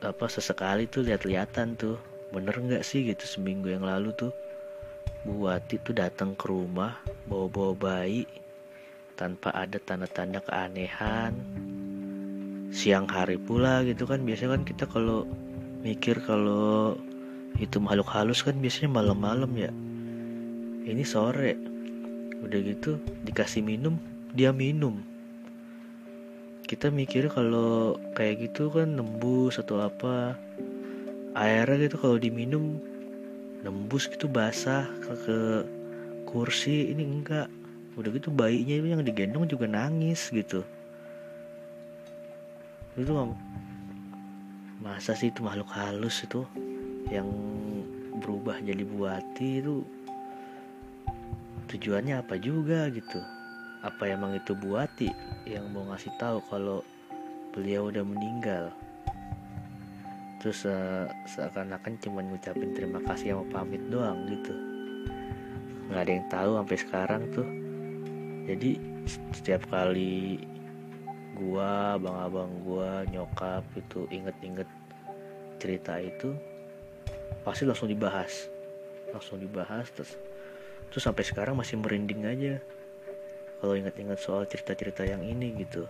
apa 0.00 0.26
sesekali 0.26 0.88
tuh 0.88 1.06
lihat-lihatan 1.06 1.76
tuh. 1.78 2.00
Bener 2.34 2.56
nggak 2.56 2.82
sih 2.82 3.06
gitu 3.06 3.22
seminggu 3.26 3.70
yang 3.70 3.86
lalu 3.86 4.10
tuh 4.16 4.34
Buati 5.20 5.76
tuh 5.84 5.92
datang 5.92 6.32
ke 6.32 6.48
rumah 6.48 6.96
bawa-bawa 7.28 7.76
bayi 7.76 8.24
tanpa 9.20 9.52
ada 9.52 9.76
tanda-tanda 9.76 10.40
keanehan. 10.40 11.36
Siang 12.72 13.04
hari 13.04 13.36
pula 13.36 13.84
gitu 13.84 14.08
kan 14.08 14.24
biasanya 14.24 14.56
kan 14.56 14.64
kita 14.64 14.88
kalau 14.88 15.28
mikir 15.84 16.24
kalau 16.24 16.96
itu 17.60 17.76
makhluk 17.76 18.08
halus 18.08 18.40
kan 18.40 18.56
biasanya 18.56 18.88
malam-malam 18.96 19.52
ya. 19.60 19.68
Ini 20.88 21.04
sore 21.04 21.52
udah 22.40 22.60
gitu 22.64 22.96
dikasih 23.28 23.60
minum 23.60 24.00
dia 24.32 24.56
minum. 24.56 25.04
Kita 26.64 26.88
mikir 26.88 27.28
kalau 27.28 28.00
kayak 28.16 28.48
gitu 28.48 28.72
kan 28.72 28.96
nembus 28.96 29.60
atau 29.60 29.84
apa 29.84 30.32
airnya 31.36 31.92
gitu 31.92 32.00
kalau 32.00 32.16
diminum 32.16 32.80
nembus 33.60 34.08
gitu 34.08 34.24
basah 34.24 34.88
ke, 35.04 35.12
ke 35.26 35.38
kursi 36.24 36.92
ini 36.92 37.04
enggak. 37.04 37.48
Udah 37.98 38.10
gitu 38.14 38.32
bayinya 38.32 38.80
itu 38.80 38.88
yang 38.96 39.02
digendong 39.04 39.44
juga 39.50 39.68
nangis 39.68 40.32
gitu. 40.32 40.64
Itu 42.96 43.12
masa 44.80 45.12
sih 45.12 45.28
itu 45.28 45.44
makhluk 45.44 45.68
halus 45.76 46.24
itu 46.24 46.48
yang 47.12 47.28
berubah 48.20 48.60
jadi 48.64 48.84
buati 48.86 49.60
itu? 49.60 49.84
Tujuannya 51.68 52.18
apa 52.18 52.34
juga 52.40 52.88
gitu? 52.90 53.20
Apa 53.84 54.08
emang 54.08 54.36
itu 54.36 54.52
buati 54.56 55.08
yang 55.48 55.68
mau 55.72 55.88
ngasih 55.88 56.12
tahu 56.20 56.40
kalau 56.48 56.84
beliau 57.52 57.88
udah 57.88 58.04
meninggal 58.04 58.72
terus 60.40 60.64
uh, 60.64 61.04
seakan-akan 61.28 62.00
cuma 62.00 62.24
ngucapin 62.24 62.72
terima 62.72 62.96
kasih 63.04 63.36
sama 63.36 63.44
pamit 63.52 63.84
doang 63.92 64.24
gitu. 64.24 64.56
Nggak 65.92 66.00
ada 66.00 66.12
yang 66.16 66.26
tahu 66.32 66.50
sampai 66.56 66.76
sekarang 66.80 67.22
tuh. 67.28 67.48
Jadi 68.48 68.70
setiap 69.36 69.68
kali 69.68 70.40
gua 71.36 72.00
abang-abang 72.00 72.50
gua 72.64 73.04
nyokap 73.04 73.62
itu 73.76 74.08
inget-inget 74.08 74.66
cerita 75.60 76.00
itu 76.00 76.32
pasti 77.44 77.68
langsung 77.68 77.92
dibahas. 77.92 78.48
Langsung 79.12 79.36
dibahas 79.36 79.92
terus 79.92 80.16
terus 80.88 81.04
sampai 81.04 81.22
sekarang 81.22 81.52
masih 81.54 81.76
merinding 81.76 82.24
aja. 82.24 82.54
Kalau 83.60 83.76
inget-inget 83.76 84.16
soal 84.16 84.48
cerita-cerita 84.48 85.04
yang 85.04 85.20
ini 85.20 85.52
gitu 85.60 85.84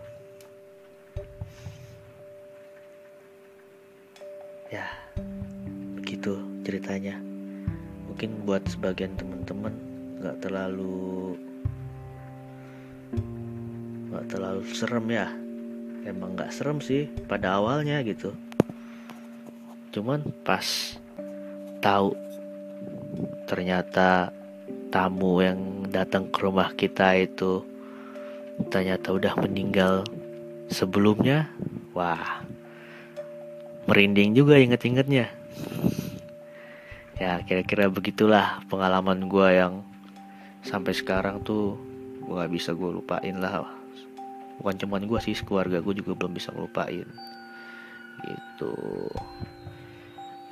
ceritanya. 6.71 7.19
Mungkin 8.07 8.47
buat 8.47 8.63
sebagian 8.71 9.19
teman-teman 9.19 9.75
nggak 10.23 10.39
terlalu 10.39 11.35
nggak 14.15 14.27
terlalu 14.31 14.63
serem 14.71 15.07
ya. 15.11 15.27
Emang 16.07 16.39
nggak 16.39 16.55
serem 16.55 16.79
sih 16.79 17.11
pada 17.27 17.59
awalnya 17.59 17.99
gitu. 18.07 18.31
Cuman 19.91 20.23
pas 20.47 20.95
tahu 21.83 22.15
ternyata 23.51 24.31
tamu 24.95 25.43
yang 25.43 25.91
datang 25.91 26.31
ke 26.31 26.39
rumah 26.39 26.71
kita 26.79 27.19
itu 27.19 27.67
ternyata 28.71 29.11
udah 29.11 29.35
meninggal 29.43 30.07
sebelumnya 30.71 31.51
wah 31.91 32.47
merinding 33.91 34.39
juga 34.39 34.61
inget-ingetnya 34.61 35.27
ya 37.21 37.45
kira-kira 37.45 37.93
begitulah 37.93 38.65
pengalaman 38.73 39.29
gue 39.29 39.49
yang 39.53 39.85
sampai 40.65 40.97
sekarang 40.97 41.45
tuh 41.45 41.77
gue 42.25 42.33
gak 42.33 42.49
bisa 42.49 42.73
gue 42.73 42.89
lupain 42.89 43.37
lah. 43.37 43.69
Bukan 44.57 44.77
cuman 44.81 45.05
gue 45.05 45.21
sih 45.21 45.37
keluarga 45.45 45.85
gue 45.85 46.01
juga 46.01 46.17
belum 46.17 46.33
bisa 46.33 46.49
ngelupain. 46.57 47.05
Gitu. 48.25 48.73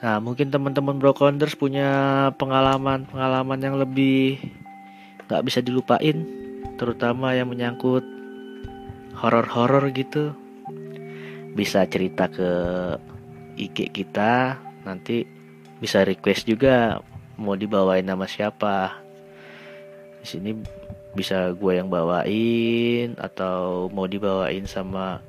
Nah 0.05 0.21
mungkin 0.21 0.53
teman-teman 0.53 1.01
brokonders 1.01 1.57
punya 1.57 1.89
pengalaman 2.37 3.09
pengalaman 3.09 3.59
yang 3.65 3.77
lebih 3.81 4.37
nggak 5.29 5.45
bisa 5.45 5.61
dilupain 5.61 6.25
terutama 6.81 7.33
yang 7.33 7.49
menyangkut 7.49 8.05
horor-horor 9.17 9.89
gitu. 9.97 10.37
Bisa 11.57 11.89
cerita 11.89 12.29
ke 12.29 12.51
IG 13.57 13.91
kita 13.91 14.61
nanti 14.87 15.38
bisa 15.79 16.03
request 16.03 16.47
juga 16.47 17.03
mau 17.39 17.55
dibawain 17.55 18.05
nama 18.07 18.27
siapa. 18.27 18.99
Di 20.23 20.27
sini 20.27 20.51
bisa 21.15 21.51
gue 21.55 21.73
yang 21.79 21.89
bawain 21.91 23.15
atau 23.19 23.87
mau 23.91 24.07
dibawain 24.07 24.67
sama 24.67 25.23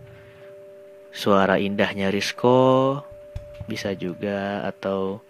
suara 1.10 1.58
indahnya 1.58 2.14
Risco 2.14 3.02
bisa 3.70 3.94
juga 3.94 4.66
atau 4.66 5.22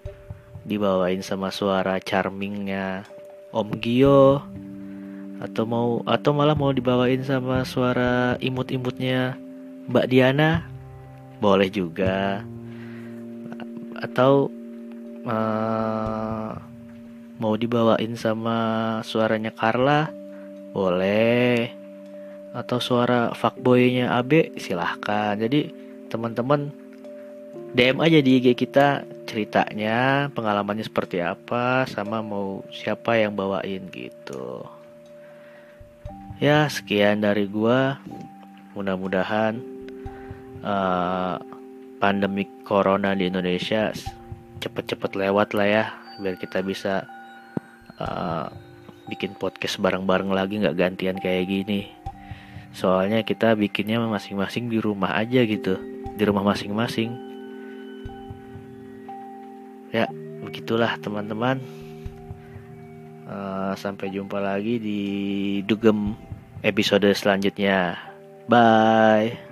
dibawain 0.64 1.20
sama 1.20 1.52
suara 1.52 2.00
charmingnya 2.00 3.04
Om 3.52 3.70
Gio. 3.84 4.44
Atau 5.40 5.64
mau 5.64 6.04
atau 6.04 6.36
malah 6.36 6.56
mau 6.56 6.72
dibawain 6.76 7.24
sama 7.24 7.64
suara 7.64 8.36
imut-imutnya 8.44 9.40
Mbak 9.88 10.08
Diana. 10.12 10.68
Boleh 11.40 11.72
juga. 11.72 12.44
Atau 14.00 14.52
uh, 15.30 16.50
mau 17.38 17.54
dibawain 17.56 18.18
sama 18.18 18.58
suaranya 19.06 19.54
Carla? 19.54 20.10
Boleh. 20.74 21.70
Atau 22.52 22.82
suara 22.82 23.32
fuckboynya 23.38 24.18
Abe 24.18 24.58
silahkan. 24.58 25.38
Jadi 25.38 25.70
teman-teman 26.10 26.74
DM 27.78 28.02
aja 28.02 28.18
di 28.18 28.42
IG 28.42 28.58
kita 28.58 29.06
ceritanya 29.30 30.26
pengalamannya 30.34 30.82
seperti 30.82 31.22
apa 31.22 31.86
sama 31.86 32.26
mau 32.26 32.66
siapa 32.74 33.14
yang 33.22 33.38
bawain 33.38 33.86
gitu. 33.94 34.66
Ya 36.42 36.66
sekian 36.66 37.22
dari 37.22 37.46
gua. 37.46 38.02
Mudah-mudahan 38.74 39.60
uh, 40.66 41.38
pandemi 42.00 42.48
corona 42.66 43.14
di 43.14 43.28
Indonesia 43.28 43.92
cepet-cepet 44.60 45.12
lewat 45.16 45.56
lah 45.56 45.68
ya 45.68 45.86
biar 46.20 46.36
kita 46.36 46.60
bisa 46.60 47.08
uh, 47.98 48.52
bikin 49.08 49.34
podcast 49.34 49.80
bareng-bareng 49.82 50.30
lagi 50.30 50.62
nggak 50.62 50.78
gantian 50.78 51.18
kayak 51.18 51.50
gini. 51.50 51.90
Soalnya 52.70 53.26
kita 53.26 53.58
bikinnya 53.58 53.98
masing-masing 54.06 54.70
di 54.70 54.78
rumah 54.78 55.18
aja 55.18 55.42
gitu 55.42 55.80
di 56.14 56.24
rumah 56.28 56.46
masing-masing. 56.46 57.10
Ya 59.90 60.06
begitulah 60.46 61.00
teman-teman. 61.02 61.58
Uh, 63.30 63.74
sampai 63.78 64.10
jumpa 64.10 64.42
lagi 64.42 64.82
di 64.82 65.02
dugem 65.66 66.14
episode 66.62 67.10
selanjutnya. 67.14 67.98
Bye 68.50 69.49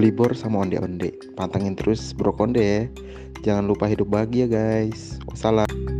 libur 0.00 0.32
sama 0.32 0.64
onde-onde. 0.64 1.12
Pantangin 1.36 1.76
terus 1.76 2.16
Bro 2.16 2.34
Konde 2.40 2.64
ya. 2.64 2.82
Jangan 3.44 3.68
lupa 3.68 3.84
hidup 3.84 4.08
bahagia 4.08 4.48
guys. 4.48 5.20
Wassalam. 5.28 5.99